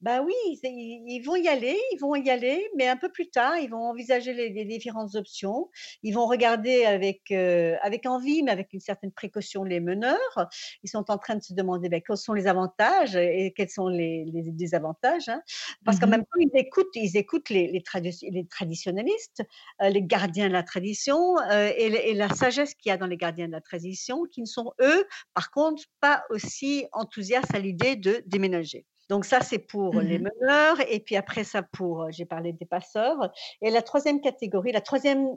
ben 0.02 0.24
oui, 0.24 0.34
ils, 0.64 1.22
vont 1.22 1.36
y 1.36 1.48
aller, 1.48 1.78
ils 1.92 1.98
vont 2.00 2.16
y 2.16 2.30
aller, 2.30 2.68
mais 2.76 2.88
un 2.88 2.98
peu 2.98 3.10
plus 3.10 3.30
tard, 3.30 3.58
ils 3.58 3.70
vont 3.70 3.88
envisager 3.90 4.34
les, 4.34 4.66
différentes 4.66 5.16
options. 5.16 5.70
Ils 6.04 6.14
vont 6.14 6.26
regarder 6.26 6.86
avec, 6.86 7.32
euh, 7.32 7.76
avec 7.82 8.06
envie, 8.06 8.44
mais 8.44 8.52
avec 8.52 8.74
une 8.74 8.80
certaine 8.80 9.12
précaution, 9.12 9.64
les 9.64 9.80
meneurs. 9.80 10.50
Ils 10.84 10.90
sont 10.90 11.10
en 11.10 11.18
train 11.18 11.36
de 11.36 11.44
se 11.44 11.54
demander 11.54 11.90
ben, 11.90 12.02
quels 12.02 12.18
sont 12.18 12.34
les 12.34 12.48
avantages 12.48 13.16
et 13.16 13.54
quels 13.56 13.70
sont 13.70 13.88
les, 13.88 14.26
désavantages. 14.26 15.30
Hein. 15.30 15.42
Parce 15.84 16.00
qu'en 16.00 16.08
mmh 16.08 16.12
même 16.12 16.22
temps, 16.22 16.40
ils 16.40 16.60
écoutent, 16.60 16.96
ils 16.96 17.18
écoutent 17.18 17.50
les, 17.50 17.68
les, 17.68 17.84
les 18.32 18.46
traditionnalistes, 18.48 19.44
euh, 19.82 19.90
les 19.90 20.04
gardiens 20.04 20.48
de 20.48 20.54
la 20.54 20.64
tradition 20.64 21.38
euh, 21.52 21.72
et, 21.76 21.86
et, 22.10 22.14
la 22.14 22.30
sagesse 22.30 22.74
qu'il 22.76 22.90
y 22.90 22.94
a 22.94 22.98
dans 22.98 23.08
les 23.08 23.18
gardiens 23.18 23.48
de 23.48 23.52
la 23.52 23.62
tradition, 23.62 24.24
qui 24.32 24.42
ne 24.42 24.46
sont, 24.46 24.74
eux, 24.82 25.06
par 25.34 25.52
contre, 25.52 25.84
pas 26.00 26.24
aussi 26.30 26.86
enthousiastes 26.92 27.54
à 27.54 27.60
l'idée 27.60 27.96
de 27.96 28.24
déménager. 28.26 28.86
Donc 29.10 29.26
ça, 29.26 29.42
c'est 29.42 29.60
pour 29.60 30.00
les 30.00 30.20
mmh 30.20 30.30
meneurs, 30.42 30.78
et 30.90 31.00
puis 31.00 31.16
après 31.16 31.44
ça, 31.44 31.62
pour, 31.62 32.08
j'ai 32.12 32.26
parlé 32.26 32.54
des 32.54 32.66
passeurs. 32.66 33.32
Et 33.62 33.70
la 33.70 33.82
troisième 33.82 34.22
catégorie, 34.22 34.72
la 34.72 34.82
troisième 34.82 35.28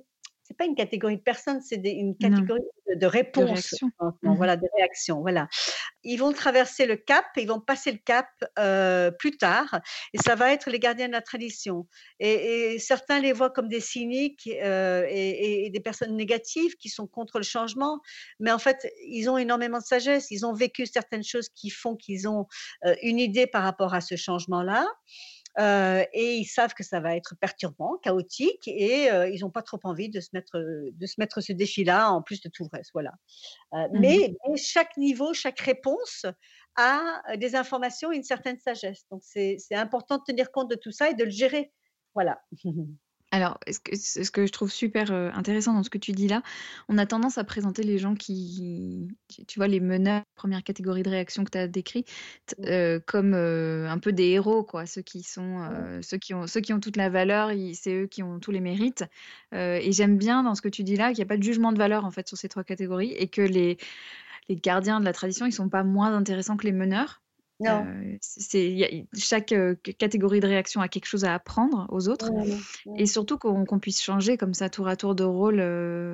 c'est 0.49 0.57
pas 0.57 0.65
une 0.65 0.75
catégorie 0.75 1.19
de 1.19 1.23
personnes, 1.23 1.61
c'est 1.61 1.77
une 1.77 2.17
catégorie 2.17 2.63
de, 2.97 3.07
réponses. 3.07 3.75
Mmh 4.23 4.35
voilà, 4.35 4.57
de 4.57 4.67
réactions. 4.79 5.21
Voilà. 5.21 5.47
Ils 6.05 6.17
vont 6.17 6.33
traverser 6.33 6.87
le 6.87 6.97
cap, 6.97 7.27
ils 7.37 7.47
vont 7.47 7.61
passer 7.61 7.93
le 7.93 7.99
cap 7.99 8.29
euh, 8.59 9.11
plus 9.11 9.37
tard, 9.37 9.81
et 10.15 10.19
ça 10.19 10.37
va 10.37 10.55
être 10.55 10.71
les 10.71 10.79
gardiens 10.79 11.07
de 11.07 11.13
la 11.13 11.21
tradition. 11.21 11.87
Et, 12.19 12.79
certains 12.79 13.21
les 13.21 13.35
voient 13.35 13.51
comme 13.51 13.69
des 13.69 13.81
cyniques 13.81 14.49
euh, 14.63 15.05
et, 15.11 15.69
des 15.69 15.81
personnes 15.81 16.17
négatives 16.17 16.77
qui 16.77 16.89
sont 16.89 17.07
contre 17.07 17.37
le 17.37 17.45
changement, 17.45 18.01
mais 18.41 18.51
en 18.51 18.59
fait, 18.59 18.91
ils 19.07 19.29
ont 19.29 19.37
énormément 19.37 19.79
de 19.79 19.85
sagesse. 19.85 20.31
Ils 20.31 20.47
ont 20.47 20.55
vécu 20.55 20.87
certaines 20.87 21.25
choses 21.25 21.51
qui 21.51 21.69
font 21.69 21.95
qu'ils 21.95 22.27
ont 22.27 22.47
euh, 22.87 22.95
une 23.03 23.19
idée 23.19 23.47
par 23.47 23.65
rapport 23.65 23.93
à 23.93 24.01
ce 24.01 24.17
changement-là. 24.17 24.87
Euh, 25.59 26.05
et 26.13 26.37
ils 26.37 26.45
savent 26.45 26.75
que 26.75 26.85
ça 26.85 27.01
va 27.01 27.17
être 27.17 27.35
perturbant, 27.41 27.97
chaotique, 27.99 28.69
et 28.69 29.11
euh, 29.11 29.29
ils 29.29 29.41
n'ont 29.41 29.51
pas 29.51 29.63
trop 29.63 29.81
envie 29.83 30.09
de 30.09 30.21
se 30.21 30.29
mettre, 30.33 30.59
de 30.59 31.07
se 31.07 31.15
mettre 31.19 31.41
ce 31.41 31.53
défi-là 31.53 32.11
en 32.13 32.23
plus 32.23 32.41
de 32.41 32.49
tout 32.49 32.63
le 32.65 32.77
reste. 32.77 32.91
Voilà. 32.93 33.13
Euh, 33.75 33.89
mmh 33.89 33.99
mais, 33.99 34.37
chaque 34.57 34.97
niveau, 34.97 35.35
chaque 35.35 35.59
réponse 35.61 36.27
a 36.77 37.23
des 37.37 37.57
informations 37.57 38.13
et 38.13 38.17
une 38.17 38.23
certaine 38.23 38.59
sagesse. 38.59 39.05
Donc 39.11 39.23
c'est 39.25 39.59
important 39.73 40.19
de 40.19 40.23
tenir 40.25 40.53
compte 40.53 40.71
de 40.71 40.77
tout 40.77 40.93
ça 40.93 41.11
et 41.11 41.15
de 41.15 41.25
le 41.25 41.31
gérer. 41.31 41.73
Voilà. 42.15 42.41
Alors, 43.31 43.59
ce 43.71 43.79
que, 43.79 43.95
ce 43.95 44.31
que 44.31 44.47
je 44.47 44.53
trouve 44.53 44.73
super 44.73 45.13
intéressant 45.13 45.75
dans 45.75 45.83
ce 45.83 45.91
que 45.91 45.99
tu 45.99 46.13
dis 46.13 46.29
là, 46.29 46.43
on 46.89 46.97
a 46.97 47.05
tendance 47.05 47.37
à 47.37 47.45
présenter 47.45 47.83
les 47.83 47.99
gens 47.99 48.15
qui, 48.15 49.09
tu 49.47 49.59
vois, 49.59 49.69
les 49.69 49.81
meneurs, 49.81 50.23
première 50.35 50.63
catégorie 50.65 51.03
de 51.03 51.11
réaction 51.11 51.45
que 51.45 51.51
tu 51.51 51.59
as 51.59 51.69
décrit, 51.69 52.07
comme 53.07 53.35
un 53.35 53.99
peu 53.99 54.13
des 54.13 54.29
héros, 54.29 54.65
quoi. 54.65 54.87
Ceux 54.87 55.03
qui 55.03 55.23
sont, 55.23 56.01
ceux 56.01 56.17
qui 56.17 56.33
ont, 56.33 56.47
ceux 56.47 56.61
qui 56.61 56.73
ont 56.73 56.81
toute 56.81 56.97
la 56.97 57.11
valeur, 57.11 57.51
c'est 57.75 57.95
eux 57.95 58.07
qui 58.07 58.23
ont 58.23 58.41
tous 58.41 58.51
les 58.51 58.61
mérites. 58.61 59.05
et 59.53 59.93
j'aime 59.93 60.17
bien 60.17 60.43
dans 60.43 60.55
ce 60.55 60.63
que 60.63 60.69
tu 60.71 60.83
dis 60.83 60.97
là 60.97 61.09
qu'il 61.09 61.19
n'y 61.19 61.25
a 61.25 61.27
pas 61.27 61.37
de 61.37 61.43
jugement 61.43 61.73
de 61.73 61.79
valeur 61.79 62.07
en 62.07 62.11
fait 62.11 62.27
sur 62.29 62.39
ces 62.39 62.49
trois 62.49 62.65
catégories 62.65 63.13
et 63.13 63.29
que 63.29 63.43
les, 63.43 63.77
les 64.49 64.57
gardiens 64.57 65.01
de 65.01 65.05
la 65.05 65.13
tradition, 65.13 65.47
ils 65.47 65.53
sont 65.53 65.69
pas 65.69 65.85
moins 65.85 66.15
intéressants 66.17 66.57
que 66.57 66.65
les 66.67 66.73
meneurs. 66.73 67.23
Non. 67.61 67.85
c'est, 68.21 69.07
chaque 69.17 69.55
catégorie 69.99 70.41
de 70.41 70.47
réaction 70.47 70.81
a 70.81 70.89
quelque 70.89 71.07
chose 71.07 71.25
à 71.25 71.35
apprendre 71.35 71.87
aux 71.91 72.09
autres. 72.09 72.31
Et 72.97 73.07
surtout 73.07 73.39
qu'on, 73.39 73.79
puisse 73.79 74.03
changer 74.03 74.37
comme 74.37 74.55
ça 74.55 74.69
tour 74.69 74.89
à 74.89 74.97
tour 74.97 75.15
de 75.15 75.25
rôle, 75.25 75.61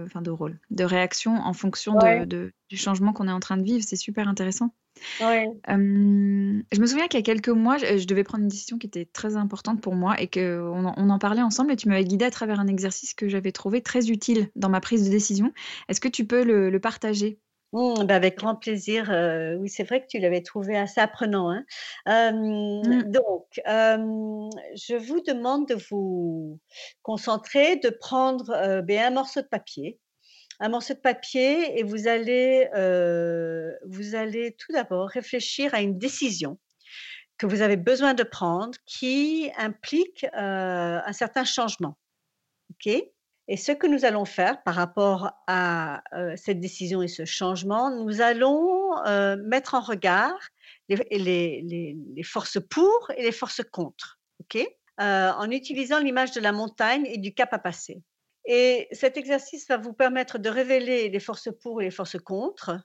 enfin 0.04 0.22
de 0.22 0.30
rôle, 0.30 0.59
de 0.70 0.85
réaction 0.85 1.37
en 1.37 1.52
fonction 1.52 1.94
de, 1.94 2.52
du 2.68 2.76
changement 2.76 3.12
qu'on 3.12 3.28
est 3.28 3.33
en 3.33 3.40
train 3.40 3.57
de 3.57 3.62
vivre. 3.62 3.85
C'est 3.87 3.96
super 3.96 4.28
intéressant. 4.28 4.74
je 6.72 6.80
me 6.80 6.87
souviens 6.87 7.09
qu'il 7.09 7.18
y 7.18 7.22
a 7.22 7.24
quelques 7.24 7.48
mois, 7.48 7.78
je, 7.78 8.07
devais 8.07 8.24
prendre 8.24 8.42
une 8.42 8.48
décision 8.48 8.78
qui 8.78 8.87
était 8.87 9.07
très 9.07 9.37
importante 9.37 9.80
pour 9.80 9.94
moi 9.94 10.20
et 10.20 10.28
qu'on 10.28 10.85
en, 10.87 10.94
on 10.96 11.11
en 11.11 11.18
parlait 11.18 11.42
ensemble 11.42 11.72
et 11.72 11.76
tu 11.76 11.88
m'avais 11.88 12.04
guidé 12.04 12.24
à 12.24 12.30
travers 12.30 12.61
un 12.61 12.68
exercice 12.68 13.14
que 13.14 13.28
j'avais 13.28 13.52
trouvé 13.52 13.83
très 13.83 14.11
utile 14.11 14.50
dans 14.57 14.68
ma 14.68 14.80
prise 14.80 15.04
de 15.04 15.11
décision. 15.11 15.52
Est-ce 15.88 16.00
que 16.00 16.09
tu 16.09 16.24
peux 16.26 16.44
le 16.44 16.78
partager? 16.78 17.38
Mmh, 17.75 18.05
bah, 18.05 18.15
avec 18.15 18.39
grand 18.39 18.55
plaisir. 18.55 19.09
oui, 19.59 19.69
c'est 19.69 19.83
vrai 19.83 20.01
que 20.01 20.07
tu 20.07 20.21
l'avais 20.21 20.43
trouvé 20.43 20.77
assez 20.79 21.01
apprenant. 21.01 21.51
Hein. 21.51 21.65
Mmh. 22.33 23.03
donc, 23.11 23.47
je 23.67 24.97
vous 24.97 25.21
demande 25.23 25.67
de 25.69 25.77
vous 25.91 26.61
concentrer, 27.03 27.77
de 27.77 27.91
prendre 27.91 28.81
ben, 28.83 29.07
un 29.07 29.11
morceau 29.11 29.43
de 29.43 29.49
papier. 29.49 29.99
Un 30.61 30.69
morceau 30.69 30.95
de 30.95 31.01
papier 31.01 31.77
et 31.79 31.83
vous 31.83 32.07
allez, 32.07 32.69
vous 33.87 34.15
allez 34.15 34.55
tout 34.57 34.73
d'abord 34.73 35.09
réfléchir 35.09 35.75
à 35.75 35.81
une 35.81 35.99
décision 35.99 36.59
que 37.39 37.47
vous 37.47 37.61
avez 37.61 37.77
besoin 37.77 38.15
de 38.15 38.23
prendre 38.23 38.79
qui 38.87 39.51
implique 39.57 40.25
un 40.33 41.13
certain 41.13 41.45
changement. 41.45 41.99
OK? 42.71 43.13
Et 43.46 43.57
ce 43.57 43.72
que 43.72 43.87
nous 43.87 44.04
allons 44.04 44.24
faire 44.24 44.62
par 44.62 44.74
rapport 44.74 45.33
à 45.46 46.02
cette 46.37 46.61
décision 46.61 47.02
et 47.02 47.09
ce 47.09 47.24
changement, 47.24 47.90
nous 47.90 48.20
allons 48.20 48.94
mettre 49.44 49.74
en 49.74 49.80
regard 49.80 50.38
les, 50.88 52.22
forces 52.24 52.59
pour 52.70 53.11
et 53.16 53.22
les 53.22 53.33
forces 53.33 53.62
contre, 53.70 54.18
ok? 54.40 54.66
En 54.98 55.50
utilisant 55.50 56.00
l'image 56.00 56.33
de 56.33 56.40
la 56.40 56.52
montagne 56.52 57.07
et 57.07 57.18
du 57.18 57.35
cap 57.35 57.52
à 57.52 57.59
passer. 57.59 58.02
Et 58.46 58.88
cet 58.92 59.16
exercice 59.16 59.68
va 59.68 59.76
vous 59.76 59.92
permettre 59.94 60.38
de 60.38 60.48
révéler 60.48 61.09
les 61.09 61.20
forces 61.20 61.48
pour 61.62 61.83
et 61.83 61.87
les 61.87 61.90
forces 61.90 62.18
contre 62.18 62.78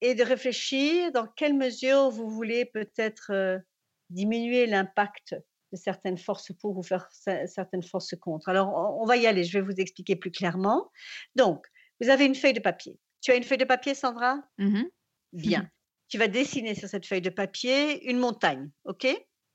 et 0.00 0.14
de 0.14 0.22
réfléchir 0.22 1.12
dans 1.12 1.26
quelle 1.26 1.54
mesure 1.54 2.10
vous 2.10 2.28
voulez 2.28 2.64
peut-être 2.64 3.60
diminuer 4.08 4.66
l'impact 4.66 5.36
de 5.72 5.76
certaines 5.76 6.18
forces 6.18 6.52
pour 6.52 6.76
ou 6.76 6.82
faire 6.82 7.08
certaines 7.12 7.82
forces 7.82 8.14
contre. 8.20 8.48
Alors, 8.48 8.98
on 9.00 9.04
va 9.04 9.16
y 9.16 9.26
aller, 9.26 9.44
je 9.44 9.58
vais 9.58 9.64
vous 9.64 9.78
expliquer 9.78 10.16
plus 10.16 10.30
clairement. 10.30 10.90
Donc, 11.36 11.66
vous 12.00 12.08
avez 12.08 12.26
une 12.26 12.34
feuille 12.34 12.52
de 12.52 12.60
papier. 12.60 12.98
Tu 13.20 13.30
as 13.30 13.36
une 13.36 13.44
feuille 13.44 13.58
de 13.58 13.64
papier, 13.64 13.94
Sandra? 13.94 14.42
Mmh 14.58 14.82
Bien. 15.32 15.70
Tu 16.08 16.18
vas 16.18 16.26
dessiner 16.26 16.74
sur 16.74 16.88
cette 16.88 17.06
feuille 17.06 17.20
de 17.20 17.30
papier 17.30 18.10
une 18.10 18.18
montagne, 18.18 18.68
OK? 18.84 19.06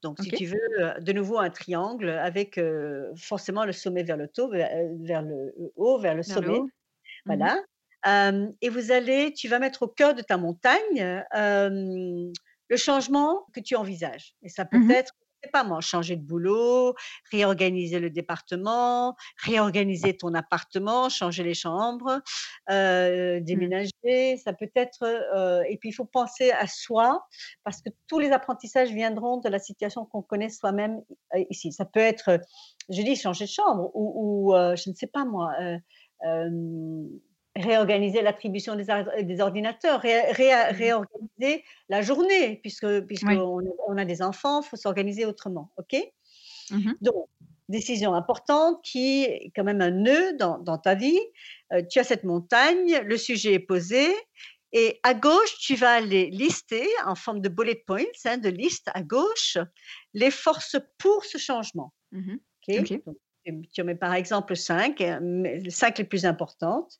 Donc, 0.03 0.21
si 0.21 0.29
tu 0.29 0.45
veux, 0.45 0.59
euh, 0.79 0.99
de 0.99 1.11
nouveau 1.11 1.39
un 1.39 1.49
triangle 1.49 2.09
avec 2.09 2.57
euh, 2.57 3.11
forcément 3.17 3.65
le 3.65 3.73
sommet 3.73 4.03
vers 4.03 4.17
le, 4.17 4.29
haut, 4.37 4.49
vers, 4.49 5.21
le 5.21 5.53
haut, 5.75 5.99
vers 5.99 6.15
le 6.15 6.23
sommet. 6.23 6.59
Mmh 6.59 6.69
voilà. 7.25 7.59
et 8.61 8.69
vous 8.69 8.91
allez, 8.91 9.33
tu 9.33 9.47
vas 9.47 9.57
mettre 9.57 9.81
au 9.81 9.87
cœur 9.87 10.13
de 10.13 10.21
ta 10.21 10.37
montagne 10.37 11.23
le 12.69 12.77
changement 12.77 13.45
que 13.53 13.59
tu 13.59 13.75
envisages. 13.75 14.35
Et 14.43 14.49
ça 14.49 14.63
peut 14.65 14.77
mmh 14.77 14.91
être 14.91 15.13
sais 15.45 15.51
pas 15.51 15.63
moi, 15.63 15.81
changer 15.81 16.15
de 16.15 16.23
boulot, 16.23 16.95
réorganiser 17.31 17.99
le 17.99 18.09
département, 18.09 19.15
réorganiser 19.43 20.17
ton 20.17 20.33
appartement, 20.33 21.09
changer 21.09 21.43
les 21.43 21.53
chambres, 21.53 22.21
euh, 22.69 23.39
déménager, 23.41 24.37
ça 24.43 24.53
peut 24.53 24.71
être. 24.75 25.03
euh, 25.03 25.63
et 25.69 25.77
puis 25.77 25.89
il 25.89 25.93
faut 25.93 26.05
penser 26.05 26.51
à 26.51 26.67
soi, 26.67 27.25
parce 27.63 27.81
que 27.81 27.89
tous 28.07 28.19
les 28.19 28.31
apprentissages 28.31 28.91
viendront 28.91 29.37
de 29.37 29.49
la 29.49 29.59
situation 29.59 30.05
qu'on 30.05 30.21
connaît 30.21 30.49
soi-même 30.49 31.01
euh, 31.33 31.43
ici. 31.49 31.71
Ça 31.71 31.85
peut 31.85 31.99
être, 31.99 32.39
je 32.89 33.01
dis, 33.01 33.15
changer 33.15 33.45
de 33.45 33.49
chambre 33.49 33.91
ou, 33.93 34.49
ou, 34.49 34.55
euh, 34.55 34.75
je 34.75 34.89
ne 34.89 34.95
sais 34.95 35.07
pas 35.07 35.25
moi. 35.25 35.51
Réorganiser 37.55 38.21
l'attribution 38.21 38.75
des, 38.75 39.39
ordinateurs, 39.41 40.01
ré- 40.01 40.31
ré- 40.31 40.71
réorganiser 40.71 41.63
la 41.89 42.01
journée, 42.01 42.57
puisque 42.61 43.01
puisqu'on 43.01 43.61
on 43.87 43.97
a 43.97 44.05
des 44.05 44.21
enfants, 44.21 44.61
il 44.61 44.67
faut 44.67 44.75
s'organiser 44.75 45.25
autrement. 45.25 45.71
OK? 45.77 45.95
Mhm. 46.71 46.95
Donc, 47.01 47.27
décision 47.69 48.13
importante 48.13 48.83
qui 48.83 49.23
est 49.23 49.51
quand 49.55 49.63
même 49.63 49.81
un 49.81 49.91
nœud 49.91 50.33
dans, 50.37 50.59
dans 50.59 50.77
ta 50.77 50.95
vie. 50.95 51.19
Euh, 51.73 51.81
tu 51.89 51.99
as 51.99 52.03
cette 52.03 52.23
montagne, 52.23 52.99
le 53.03 53.17
sujet 53.17 53.53
est 53.53 53.59
posé. 53.59 54.07
Et 54.73 54.99
à 55.03 55.13
gauche, 55.13 55.57
tu 55.59 55.75
vas 55.75 55.91
aller 55.91 56.29
lister 56.31 56.85
en 57.05 57.15
forme 57.15 57.39
de 57.39 57.47
bullet 57.49 57.81
points, 57.87 58.03
hein, 58.25 58.37
de 58.37 58.49
liste 58.49 58.89
à 58.93 59.01
gauche, 59.01 59.57
les 60.13 60.29
forces 60.31 60.75
pour 60.97 61.23
ce 61.23 61.37
changement. 61.37 61.93
Donc, 62.79 62.87
tu- 63.73 63.81
en 63.81 63.85
mets 63.85 63.95
par 63.95 64.13
exemple 64.13 64.55
5, 64.55 64.99
les 64.99 65.69
5 65.69 65.97
les 65.99 66.03
plus 66.03 66.25
importantes. 66.25 66.99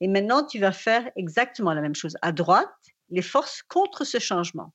Et 0.00 0.08
maintenant, 0.08 0.44
tu 0.44 0.58
vas 0.58 0.72
faire 0.72 1.10
exactement 1.16 1.72
la 1.72 1.80
même 1.80 1.94
chose. 1.94 2.16
À 2.22 2.32
droite, 2.32 2.70
les 3.10 3.22
forces 3.22 3.62
contre 3.62 4.04
ce 4.04 4.18
changement. 4.18 4.72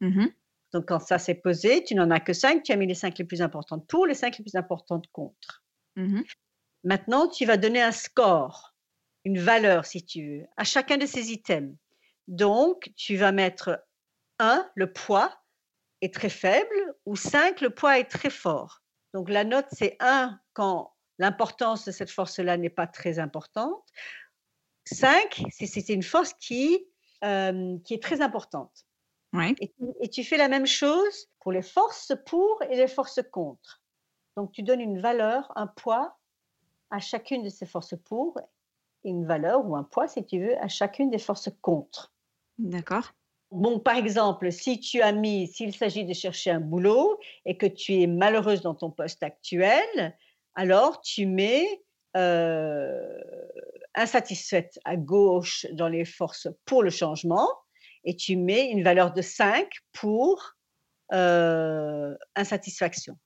Mhm. 0.00 0.32
Donc, 0.72 0.86
quand 0.86 1.00
ça 1.00 1.18
s'est 1.18 1.34
posé, 1.34 1.82
tu 1.84 1.94
n'en 1.94 2.10
as 2.10 2.20
que 2.20 2.32
5, 2.32 2.62
tu 2.62 2.72
as 2.72 2.76
mis 2.76 2.86
les 2.86 2.94
5 2.94 3.18
les 3.18 3.24
plus 3.24 3.42
importantes 3.42 3.86
pour, 3.86 4.06
les 4.06 4.14
5 4.14 4.38
les 4.38 4.44
plus 4.44 4.56
importantes 4.56 5.06
contre. 5.12 5.64
Mhm. 5.96 6.24
Maintenant, 6.84 7.28
tu 7.28 7.44
vas 7.44 7.56
donner 7.56 7.82
un 7.82 7.92
score, 7.92 8.74
une 9.24 9.38
valeur, 9.38 9.84
si 9.84 10.04
tu 10.04 10.26
veux, 10.26 10.46
à 10.56 10.64
chacun 10.64 10.96
de 10.96 11.06
ces 11.06 11.32
items. 11.32 11.76
Donc, 12.28 12.92
tu 12.96 13.16
vas 13.16 13.32
mettre 13.32 13.84
1, 14.38 14.70
le 14.74 14.92
poids 14.92 15.42
est 16.00 16.14
très 16.14 16.30
faible, 16.30 16.94
ou 17.04 17.16
5, 17.16 17.60
le 17.60 17.70
poids 17.70 17.98
est 17.98 18.04
très 18.08 18.30
fort. 18.30 18.82
Donc, 19.12 19.28
la 19.28 19.44
note, 19.44 19.66
c'est 19.72 19.96
1 20.00 20.40
quand 20.54 20.94
l'importance 21.20 21.84
de 21.84 21.92
cette 21.92 22.10
force-là 22.10 22.56
n'est 22.56 22.70
pas 22.70 22.86
très 22.86 23.18
importante. 23.18 23.84
5, 24.86 25.42
c'est 25.50 25.90
une 25.90 26.02
force 26.02 26.32
qui, 26.32 26.86
euh, 27.22 27.78
qui 27.84 27.94
est 27.94 28.02
très 28.02 28.22
importante. 28.22 28.86
Ouais. 29.34 29.54
Et 29.60 29.68
tu, 29.68 29.84
et 30.00 30.08
tu 30.08 30.24
fais 30.24 30.38
la 30.38 30.48
même 30.48 30.66
chose 30.66 31.28
pour 31.38 31.52
les 31.52 31.62
forces 31.62 32.12
pour 32.26 32.62
et 32.70 32.76
les 32.76 32.88
forces 32.88 33.20
contre. 33.30 33.82
Donc, 34.36 34.50
tu 34.52 34.62
donnes 34.62 34.80
une 34.80 34.98
valeur, 34.98 35.52
un 35.56 35.66
poids 35.66 36.18
à 36.90 36.98
chacune 36.98 37.42
de 37.42 37.50
ces 37.50 37.66
forces 37.66 37.94
pour 38.04 38.40
et 39.04 39.10
une 39.10 39.26
valeur 39.26 39.66
ou 39.66 39.76
un 39.76 39.84
poids, 39.84 40.08
si 40.08 40.24
tu 40.24 40.40
veux, 40.40 40.58
à 40.58 40.68
chacune 40.68 41.10
des 41.10 41.18
forces 41.18 41.50
contre. 41.60 42.14
D'accord. 42.58 43.12
Bon, 43.50 43.78
par 43.78 43.96
exemple, 43.96 44.50
si 44.52 44.80
tu 44.80 45.02
as 45.02 45.12
mis, 45.12 45.48
s'il 45.48 45.74
s'agit 45.74 46.06
de 46.06 46.14
chercher 46.14 46.50
un 46.50 46.60
boulot 46.60 47.18
et 47.44 47.58
que 47.58 47.66
tu 47.66 48.00
es 48.00 48.06
malheureuse 48.06 48.62
dans 48.62 48.74
ton 48.74 48.90
poste 48.90 49.22
actuel, 49.22 50.16
alors 50.54 51.00
tu 51.02 51.26
mets 51.26 51.66
euh, 52.16 53.18
insatisfaite 53.94 54.78
à 54.84 54.96
gauche 54.96 55.66
dans 55.72 55.88
les 55.88 56.04
forces 56.04 56.48
pour 56.64 56.82
le 56.82 56.90
changement 56.90 57.48
et 58.04 58.16
tu 58.16 58.36
mets 58.36 58.70
une 58.70 58.82
valeur 58.82 59.12
de 59.12 59.22
5 59.22 59.70
pour 59.92 60.54
euh, 61.12 62.16
insatisfaction. 62.36 63.16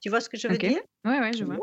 Tu 0.00 0.10
vois 0.10 0.20
ce 0.20 0.28
que 0.28 0.36
je 0.38 0.48
veux 0.48 0.58
dire? 0.58 0.80
Ouais, 1.04 1.20
ouais, 1.20 1.34
je 1.34 1.44
vois. 1.44 1.58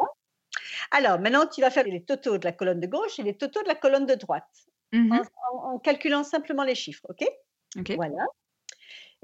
Alors, 0.91 1.19
maintenant, 1.19 1.47
tu 1.47 1.61
vas 1.61 1.71
faire 1.71 1.85
les 1.85 2.03
totaux 2.03 2.37
de 2.37 2.45
la 2.45 2.51
colonne 2.53 2.79
de 2.79 2.87
gauche 2.87 3.19
et 3.19 3.23
les 3.23 3.37
totaux 3.37 3.63
de 3.63 3.67
la 3.67 3.75
colonne 3.75 4.05
de 4.05 4.15
droite 4.15 4.45
Mhm. 4.91 5.21
en, 5.53 5.57
en- 5.57 5.73
en 5.75 5.79
calculant 5.79 6.23
simplement 6.23 6.63
les 6.63 6.75
chiffres, 6.75 7.05
OK? 7.09 7.25
Ok. 7.79 7.91
Voilà. 7.93 8.25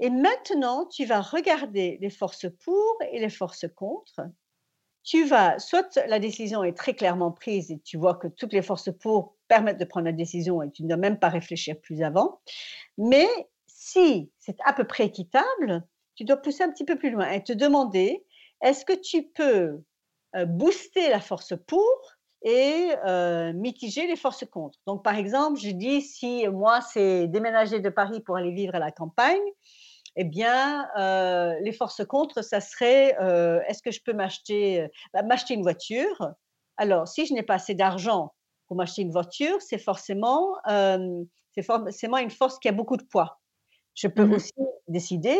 Et 0.00 0.10
maintenant, 0.10 0.86
tu 0.86 1.04
vas 1.04 1.20
regarder 1.20 1.98
les 2.00 2.10
forces 2.10 2.46
pour 2.64 2.98
et 3.12 3.18
les 3.20 3.30
forces 3.30 3.66
contre. 3.76 4.22
Tu 5.04 5.24
vas, 5.24 5.58
soit 5.58 5.96
la 6.06 6.18
décision 6.18 6.64
est 6.64 6.76
très 6.76 6.94
clairement 6.94 7.32
prise 7.32 7.70
et 7.70 7.80
tu 7.80 7.96
vois 7.96 8.14
que 8.14 8.28
toutes 8.28 8.52
les 8.52 8.62
forces 8.62 8.90
pour 9.00 9.36
permettent 9.48 9.78
de 9.78 9.84
prendre 9.84 10.06
la 10.06 10.12
décision 10.12 10.62
et 10.62 10.70
tu 10.70 10.82
ne 10.82 10.88
dois 10.88 10.98
même 10.98 11.18
pas 11.18 11.28
réfléchir 11.30 11.80
plus 11.80 12.02
avant. 12.02 12.40
Mais 12.98 13.26
si 13.66 14.30
c'est 14.38 14.56
à 14.64 14.72
peu 14.72 14.84
près 14.84 15.06
équitable, 15.06 15.86
tu 16.14 16.24
dois 16.24 16.36
pousser 16.36 16.64
un 16.64 16.70
petit 16.70 16.84
peu 16.84 16.96
plus 16.96 17.10
loin 17.10 17.30
et 17.30 17.42
te 17.42 17.52
demander 17.52 18.24
est-ce 18.60 18.84
que 18.84 18.92
tu 18.92 19.22
peux 19.22 19.82
euh, 20.36 20.44
booster 20.44 21.08
la 21.08 21.20
force 21.20 21.54
pour 21.66 21.88
et 22.42 22.92
euh, 23.06 23.52
mitiger 23.54 24.06
les 24.06 24.16
forces 24.16 24.44
contre? 24.44 24.78
Donc, 24.86 25.04
par 25.04 25.16
exemple, 25.16 25.60
je 25.60 25.70
dis 25.70 26.02
si 26.02 26.46
moi, 26.48 26.80
c'est 26.80 27.28
déménager 27.28 27.80
de 27.80 27.88
Paris 27.88 28.20
pour 28.20 28.36
aller 28.36 28.52
vivre 28.52 28.74
à 28.74 28.78
la 28.78 28.90
campagne, 28.90 29.38
eh 30.18 30.24
bien, 30.24 30.88
euh, 30.98 31.54
les 31.62 31.72
forces 31.72 32.04
contre, 32.06 32.42
ça 32.42 32.60
serait 32.60 33.16
euh, 33.20 33.60
est-ce 33.68 33.82
que 33.82 33.90
je 33.92 34.00
peux 34.04 34.12
m'acheter 34.12 34.82
euh, 34.82 34.88
bah, 35.14 35.22
m'acheter 35.22 35.54
une 35.54 35.62
voiture? 35.62 36.16
Alors, 36.76 37.08
si 37.08 37.26
je 37.26 37.34
n'ai 37.34 37.42
pas 37.42 37.54
assez 37.54 37.74
d'argent 37.74 38.34
pour 38.66 38.76
m'acheter 38.76 39.02
une 39.02 39.12
voiture, 39.12 39.60
c'est 39.62 39.78
forcément, 39.78 40.54
euh, 40.68 41.24
c'est 41.54 41.62
forcément 41.62 42.18
une 42.18 42.30
force 42.30 42.58
qui 42.58 42.68
a 42.68 42.72
beaucoup 42.72 42.96
de 42.96 43.04
poids. 43.04 43.40
Je 43.94 44.08
peux 44.08 44.24
Mhm. 44.24 44.34
aussi 44.34 44.52
décider 44.88 45.38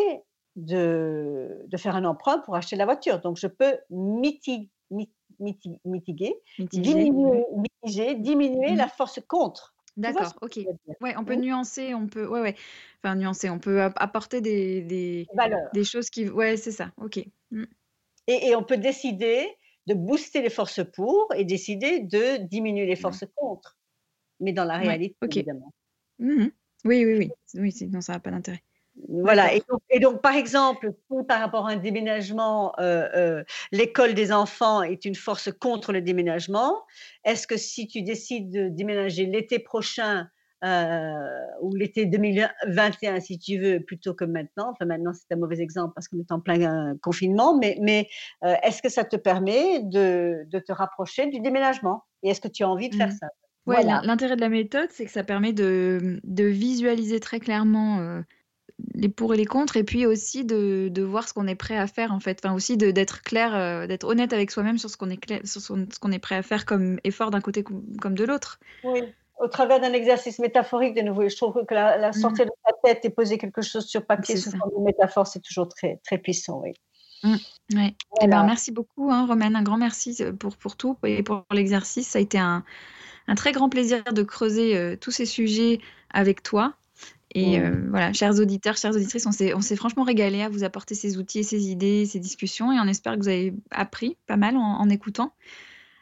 de, 0.55 1.61
de 1.67 1.77
faire 1.77 1.95
un 1.95 2.05
emprunt 2.05 2.39
pour 2.39 2.55
acheter 2.55 2.75
la 2.75 2.85
voiture. 2.85 3.21
Donc, 3.21 3.37
je 3.37 3.47
peux 3.47 3.79
miti- 3.89 4.71
mi- 4.91 5.13
miti- 5.39 5.79
mitiguer, 5.85 6.35
Mitigé. 6.59 7.01
diminuer, 7.11 7.45
mitiger, 7.55 8.15
diminuer 8.15 8.75
Mhm. 8.75 8.77
la 8.77 8.87
force 8.87 9.19
contre. 9.27 9.75
D'accord, 9.99 10.33
ok. 10.41 10.59
Ouais, 11.01 11.13
on 11.17 11.25
peut 11.25 11.35
nuancer, 11.35 11.93
on 11.93 12.07
peut, 12.07 12.27
ouais, 12.27 12.41
ouais. 12.41 12.55
Enfin, 13.03 13.15
nuancer, 13.15 13.49
on 13.49 13.59
peut 13.59 13.81
ap- 13.81 13.97
apporter 13.97 14.41
des, 14.41 14.81
des, 14.81 15.83
choses 15.83 16.09
qui, 16.09 16.29
ouais, 16.29 16.57
c'est 16.57 16.71
ça, 16.71 16.91
ok. 16.97 17.19
Mm. 17.51 17.63
Et, 18.27 18.47
et 18.47 18.55
on 18.55 18.63
peut 18.63 18.77
décider 18.77 19.47
de 19.87 19.93
booster 19.93 20.41
les 20.41 20.49
forces 20.49 20.81
pour 20.93 21.33
et 21.35 21.45
décider 21.45 21.99
de 22.01 22.37
diminuer 22.37 22.85
les 22.85 22.95
forces 22.95 23.25
contre. 23.35 23.77
Mais 24.39 24.53
dans 24.53 24.65
la 24.65 24.77
Ouais, 24.77 24.87
réalité, 24.87 25.15
évidemment. 25.23 25.73
Mhm. 26.19 26.51
Oui, 26.85 27.05
oui, 27.05 27.15
oui. 27.17 27.31
Oui, 27.55 27.71
sinon 27.71 28.01
ça 28.01 28.13
n'a 28.13 28.19
pas 28.19 28.31
d'intérêt. 28.31 28.63
Voilà. 29.07 29.53
Et 29.53 29.61
donc, 29.69 29.81
et 29.89 29.99
donc, 29.99 30.21
par 30.21 30.35
exemple, 30.35 30.91
par 31.27 31.39
rapport 31.39 31.67
à 31.67 31.71
un 31.71 31.77
déménagement, 31.77 32.73
euh, 32.79 33.07
euh, 33.15 33.43
l'école 33.71 34.13
des 34.13 34.31
enfants 34.31 34.83
est 34.83 35.05
une 35.05 35.15
force 35.15 35.49
contre 35.51 35.93
le 35.93 36.01
déménagement, 36.01 36.83
est-ce 37.23 37.47
que 37.47 37.57
si 37.57 37.87
tu 37.87 38.01
décides 38.01 38.51
de 38.51 38.67
déménager 38.69 39.25
l'été 39.25 39.59
prochain 39.59 40.27
euh, 40.65 41.13
ou 41.61 41.73
l'été 41.73 42.05
2021, 42.05 43.21
si 43.21 43.39
tu 43.39 43.57
veux, 43.57 43.79
plutôt 43.79 44.13
que 44.13 44.25
maintenant, 44.25 44.71
enfin 44.71 44.83
maintenant 44.85 45.13
c'est 45.13 45.33
un 45.33 45.37
mauvais 45.37 45.61
exemple 45.61 45.93
parce 45.95 46.09
qu'on 46.09 46.19
est 46.19 46.31
en 46.33 46.41
plein 46.41 46.95
confinement, 47.01 47.57
mais, 47.57 47.77
mais 47.81 48.09
est-ce 48.63 48.81
que 48.81 48.89
ça 48.89 49.05
te 49.05 49.15
permet 49.15 49.79
de, 49.83 50.43
de 50.47 50.59
te 50.59 50.73
rapprocher 50.73 51.27
du 51.27 51.39
déménagement? 51.39 52.03
Et 52.23 52.31
est-ce 52.31 52.41
que 52.41 52.49
tu 52.49 52.63
as 52.63 52.69
envie 52.69 52.89
de 52.89 52.95
faire 52.95 53.07
Mhm. 53.07 53.17
ça? 53.21 53.27
Ouais, 53.67 53.83
Voilà. 53.83 54.01
l'intérêt 54.03 54.35
de 54.35 54.41
la 54.41 54.49
méthode, 54.49 54.89
c'est 54.91 55.05
que 55.05 55.11
ça 55.11 55.23
permet 55.23 55.53
de, 55.53 56.19
de 56.25 56.43
visualiser 56.43 57.21
très 57.21 57.39
clairement 57.39 58.21
les 58.95 59.09
pour 59.09 59.33
et 59.33 59.37
les 59.37 59.45
contre, 59.45 59.77
et 59.77 59.83
puis 59.83 60.05
aussi 60.05 60.45
de, 60.45 60.89
de 60.91 61.01
voir 61.01 61.27
ce 61.27 61.33
qu'on 61.33 61.47
est 61.47 61.55
prêt 61.55 61.77
à 61.77 61.87
faire, 61.87 62.11
en 62.13 62.19
fait. 62.19 62.39
Enfin, 62.43 62.53
aussi 62.53 62.77
d'être 62.77 63.21
clair, 63.21 63.55
euh, 63.55 63.87
d'être 63.87 64.05
honnête 64.05 64.33
avec 64.33 64.51
soi-même 64.51 64.77
sur 64.77 64.89
ce 64.89 64.97
qu'on 64.97 65.09
est, 65.09 65.17
clair- 65.17 65.41
sur 65.45 65.61
ce 65.61 65.73
ce 65.91 65.99
qu'on 65.99 66.11
est 66.11 66.19
prêt 66.19 66.35
à 66.35 66.43
faire 66.43 66.65
comme 66.65 66.99
effort 67.03 67.31
d'un 67.31 67.41
côté 67.41 67.63
com- 67.63 67.83
comme 68.01 68.15
de 68.15 68.23
l'autre. 68.23 68.59
Oui, 68.83 69.01
au 69.39 69.47
travers 69.47 69.79
d'un 69.79 69.93
exercice 69.93 70.39
métaphorique 70.39 70.95
de 70.95 71.01
nouveau. 71.01 71.27
Je 71.27 71.35
trouve 71.35 71.65
que 71.65 71.73
la, 71.73 71.97
la 71.97 72.07
Mhm. 72.09 72.13
sortir 72.13 72.45
de 72.45 72.51
sa 72.65 72.73
tête 72.83 73.05
et 73.05 73.09
poser 73.09 73.37
quelque 73.37 73.61
chose 73.61 73.85
sur 73.85 74.05
papier 74.05 74.35
C'est 74.35 74.49
sous 74.49 74.57
forme 74.57 74.71
de 74.77 74.83
métaphore, 74.83 75.27
c'est 75.27 75.41
toujours 75.41 75.67
très, 75.69 75.99
très 76.05 76.17
puissant, 76.17 76.61
oui. 76.63 76.73
Ouais. 77.23 77.37
Eh 78.21 78.27
ben, 78.27 78.27
Voilà. 78.27 78.43
merci 78.43 78.71
beaucoup, 78.71 79.11
hein, 79.11 79.25
Romaine. 79.27 79.55
Un 79.55 79.61
grand 79.63 79.77
merci 79.77 80.15
euh, 80.21 80.31
pour, 80.31 80.55
pour 80.55 80.75
tout 80.77 80.97
et 81.03 81.21
pour 81.21 81.43
l'exercice. 81.51 82.07
Ça 82.07 82.19
a 82.19 82.21
été 82.21 82.39
un, 82.39 82.63
un 83.27 83.35
très 83.35 83.51
grand 83.51 83.69
plaisir 83.69 84.03
de 84.11 84.23
creuser 84.23 84.77
euh, 84.77 84.95
tous 84.95 85.11
ces 85.11 85.25
sujets 85.25 85.79
avec 86.11 86.41
toi. 86.43 86.73
Et 87.35 87.59
Mm. 87.59 87.63
euh, 87.63 87.87
voilà, 87.89 88.13
chers 88.13 88.39
auditeurs, 88.39 88.77
chères 88.77 88.95
auditrices, 88.95 89.25
on 89.27 89.31
s'est, 89.31 89.75
franchement 89.75 90.03
régalé 90.03 90.41
à 90.41 90.49
vous 90.49 90.63
apporter 90.63 90.95
ces 90.95 91.17
outils 91.17 91.39
et 91.39 91.43
ces 91.43 91.69
idées, 91.69 92.05
ces 92.05 92.19
discussions. 92.19 92.71
Et 92.71 92.79
on 92.79 92.87
espère 92.87 93.13
que 93.13 93.19
vous 93.19 93.27
avez 93.27 93.53
appris 93.71 94.17
pas 94.27 94.37
mal 94.37 94.57
en, 94.57 94.61
en 94.61 94.89
écoutant. 94.89 95.31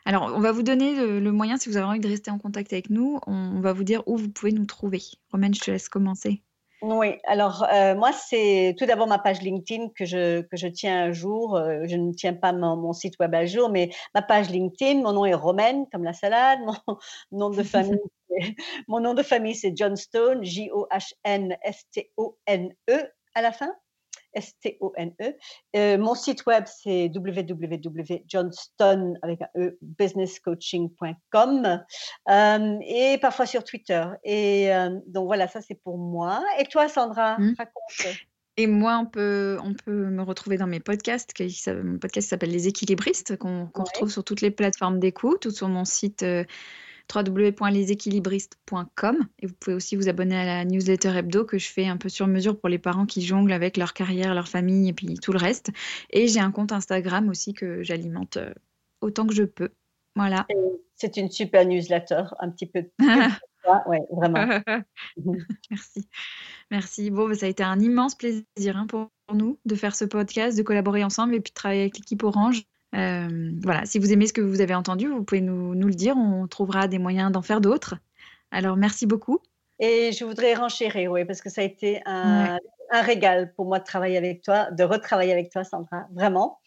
Alors, 0.05 0.31
on 0.33 0.39
va 0.39 0.53
vous 0.53 0.63
donner 0.63 0.95
le, 0.95 1.19
le 1.19 1.31
moyen, 1.33 1.57
si 1.57 1.67
vous 1.67 1.75
avez 1.75 1.85
envie 1.85 1.99
de 1.99 2.07
rester 2.07 2.31
en 2.31 2.37
contact 2.37 2.71
avec 2.71 2.89
nous, 2.89 3.19
on 3.27 3.59
va 3.59 3.73
vous 3.73 3.83
dire 3.83 4.03
où 4.07 4.15
vous 4.15 4.29
pouvez 4.29 4.53
nous 4.53 4.65
trouver. 4.65 5.01
Romaine, 5.31 5.53
je 5.53 5.59
te 5.59 5.69
laisse 5.69 5.89
commencer. 5.89 6.41
Oui, 6.81 7.15
alors 7.25 7.65
euh, 7.73 7.95
moi, 7.95 8.11
c'est 8.13 8.75
tout 8.77 8.85
d'abord 8.85 9.07
ma 9.07 9.17
page 9.17 9.41
LinkedIn 9.41 9.89
que 9.95 10.05
je, 10.05 10.41
que 10.41 10.55
je 10.55 10.67
tiens 10.67 11.05
à 11.05 11.11
jour. 11.11 11.55
Euh, 11.55 11.81
je 11.85 11.95
ne 11.95 12.13
tiens 12.13 12.33
pas 12.33 12.53
mon, 12.53 12.77
mon 12.77 12.93
site 12.93 13.19
web 13.19 13.33
à 13.33 13.45
jour, 13.47 13.69
mais 13.69 13.89
ma 14.13 14.21
page 14.21 14.49
LinkedIn, 14.51 15.01
mon 15.01 15.11
nom 15.11 15.25
est 15.25 15.33
Romaine, 15.33 15.85
comme 15.91 16.03
la 16.03 16.13
salade. 16.13 16.59
Mon 17.31 17.39
nom 17.39 17.49
de 17.49 17.63
famille, 17.63 17.99
mon 18.87 18.99
nom 18.99 19.13
de 19.13 19.23
famille, 19.23 19.55
c'est 19.55 19.75
John 19.75 19.95
Stone, 19.95 20.43
J-O-H-N-S-T-O-N-E 20.43 22.73
E 22.89 23.11
à 23.35 23.41
la 23.41 23.51
fin. 23.51 23.73
S-T-O-N-E. 24.33 25.35
Euh, 25.75 25.97
mon 25.97 26.15
site 26.15 26.45
web, 26.45 26.65
c'est 26.67 27.11
www.johnston 27.13 29.15
avec 29.21 29.41
un 29.41 29.49
e, 29.55 29.77
businesscoaching.com 29.81 31.83
euh, 32.29 32.79
et 32.85 33.17
parfois 33.19 33.45
sur 33.45 33.63
Twitter. 33.63 34.05
Et 34.23 34.73
euh, 34.73 34.89
donc 35.07 35.25
voilà, 35.25 35.47
ça 35.47 35.61
c'est 35.61 35.81
pour 35.81 35.97
moi. 35.97 36.43
Et 36.59 36.65
toi, 36.65 36.87
Sandra, 36.87 37.39
mmh. 37.39 37.55
raconte. 37.57 38.17
Et 38.57 38.67
moi, 38.67 38.99
on 38.99 39.05
peut, 39.05 39.57
on 39.63 39.73
peut 39.73 40.09
me 40.09 40.23
retrouver 40.23 40.57
dans 40.57 40.67
mes 40.67 40.79
podcasts. 40.79 41.31
mon 41.67 41.99
podcast 41.99 42.29
s'appelle 42.29 42.51
Les 42.51 42.67
Équilibristes, 42.67 43.37
qu'on 43.37 43.69
retrouve 43.73 44.09
sur 44.09 44.23
toutes 44.23 44.41
les 44.41 44.49
plateformes 44.49 44.99
d'écoute 44.99 45.45
ou 45.45 45.51
sur 45.51 45.67
mon 45.67 45.85
site 45.85 46.25
www.leséquilibristes.com 47.13 49.17
et 49.39 49.47
vous 49.47 49.53
pouvez 49.59 49.75
aussi 49.75 49.95
vous 49.95 50.09
abonner 50.09 50.37
à 50.37 50.45
la 50.45 50.65
newsletter 50.65 51.17
hebdo 51.17 51.45
que 51.45 51.57
je 51.57 51.69
fais 51.69 51.87
un 51.87 51.97
peu 51.97 52.09
sur 52.09 52.27
mesure 52.27 52.59
pour 52.59 52.69
les 52.69 52.79
parents 52.79 53.05
qui 53.05 53.21
jonglent 53.21 53.53
avec 53.53 53.77
leur 53.77 53.93
carrière, 53.93 54.35
leur 54.35 54.47
famille 54.47 54.89
et 54.89 54.93
puis 54.93 55.15
tout 55.15 55.31
le 55.31 55.39
reste. 55.39 55.71
Et 56.11 56.27
j'ai 56.27 56.39
un 56.39 56.51
compte 56.51 56.71
Instagram 56.71 57.29
aussi 57.29 57.53
que 57.53 57.83
j'alimente 57.83 58.37
euh, 58.37 58.53
autant 59.01 59.25
que 59.25 59.33
je 59.33 59.43
peux. 59.43 59.69
Voilà. 60.15 60.45
C'est 60.95 61.17
une 61.17 61.29
super 61.29 61.65
newsletter, 61.65 62.23
un 62.39 62.49
petit 62.49 62.65
peu. 62.65 62.85
ouais, 63.87 64.01
vraiment. 64.11 64.61
Merci. 65.69 66.07
Merci. 66.71 67.11
Bon, 67.11 67.29
bah, 67.29 67.35
ça 67.35 67.45
a 67.45 67.49
été 67.49 67.63
un 67.63 67.79
immense 67.79 68.15
plaisir 68.15 68.75
hein, 68.75 68.87
pour 68.87 69.09
nous 69.33 69.59
de 69.65 69.75
faire 69.75 69.95
ce 69.95 70.05
podcast, 70.05 70.57
de 70.57 70.63
collaborer 70.63 71.03
ensemble 71.03 71.35
et 71.35 71.39
puis 71.39 71.51
de 71.51 71.55
travailler 71.55 71.81
avec 71.81 71.97
l'équipe 71.97 72.23
Orange. 72.23 72.63
Euh, 72.97 73.51
voilà, 73.63 73.85
si 73.85 73.99
vous 73.99 74.11
aimez 74.11 74.27
ce 74.27 74.33
que 74.33 74.41
vous 74.41 74.61
avez 74.61 74.73
entendu, 74.73 75.07
vous 75.07 75.23
pouvez 75.23 75.41
nous, 75.41 75.73
le 75.73 75.93
dire, 75.93 76.15
on 76.17 76.47
trouvera 76.47 76.87
des 76.87 76.99
moyens 76.99 77.31
d'en 77.31 77.41
faire 77.41 77.61
d'autres. 77.61 77.95
Alors, 78.51 78.75
merci 78.75 79.05
beaucoup. 79.05 79.39
Et 79.79 80.11
je 80.11 80.25
voudrais 80.25 80.55
renchérir, 80.55 81.11
oui, 81.11 81.23
parce 81.25 81.41
que 81.41 81.49
ça 81.49 81.61
a 81.61 81.63
été 81.63 82.01
un, 82.05 82.57
régal 82.89 83.53
pour 83.53 83.65
moi 83.65 83.79
de 83.79 83.83
travailler 83.83 84.17
avec 84.17 84.41
toi, 84.41 84.71
de 84.71 84.83
retravailler 84.83 85.33
avec 85.33 85.51
toi, 85.51 85.63
Sandra, 85.63 86.07
vraiment. 86.13 86.59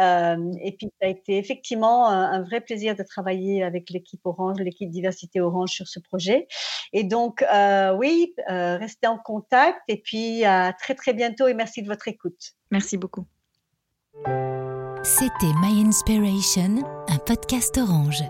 Euh, 0.00 0.52
et 0.60 0.72
puis, 0.72 0.90
ça 1.00 1.06
a 1.06 1.08
été 1.08 1.38
effectivement 1.38 2.08
un, 2.08 2.42
vrai 2.42 2.60
plaisir 2.60 2.94
de 2.94 3.02
travailler 3.04 3.62
avec 3.62 3.88
l'équipe 3.88 4.20
Orange, 4.24 4.58
l'équipe 4.58 4.90
Diversité 4.90 5.40
Orange 5.40 5.70
sur 5.70 5.86
ce 5.86 6.00
projet. 6.00 6.48
Et 6.92 7.04
donc, 7.04 7.42
euh, 7.42 7.94
oui, 7.94 8.34
restez 8.48 9.06
en 9.06 9.18
contact 9.18 9.80
et 9.88 10.02
puis 10.02 10.44
à 10.44 10.74
très, 10.78 10.94
très 10.94 11.14
bientôt 11.14 11.46
et 11.46 11.54
merci 11.54 11.80
de 11.80 11.86
votre 11.86 12.08
écoute. 12.08 12.52
Merci 12.70 12.98
beaucoup. 12.98 13.24
C'était 15.04 15.52
My 15.60 15.84
Inspiration, 15.86 16.82
un 17.08 17.18
podcast 17.18 17.78
orange. 17.78 18.22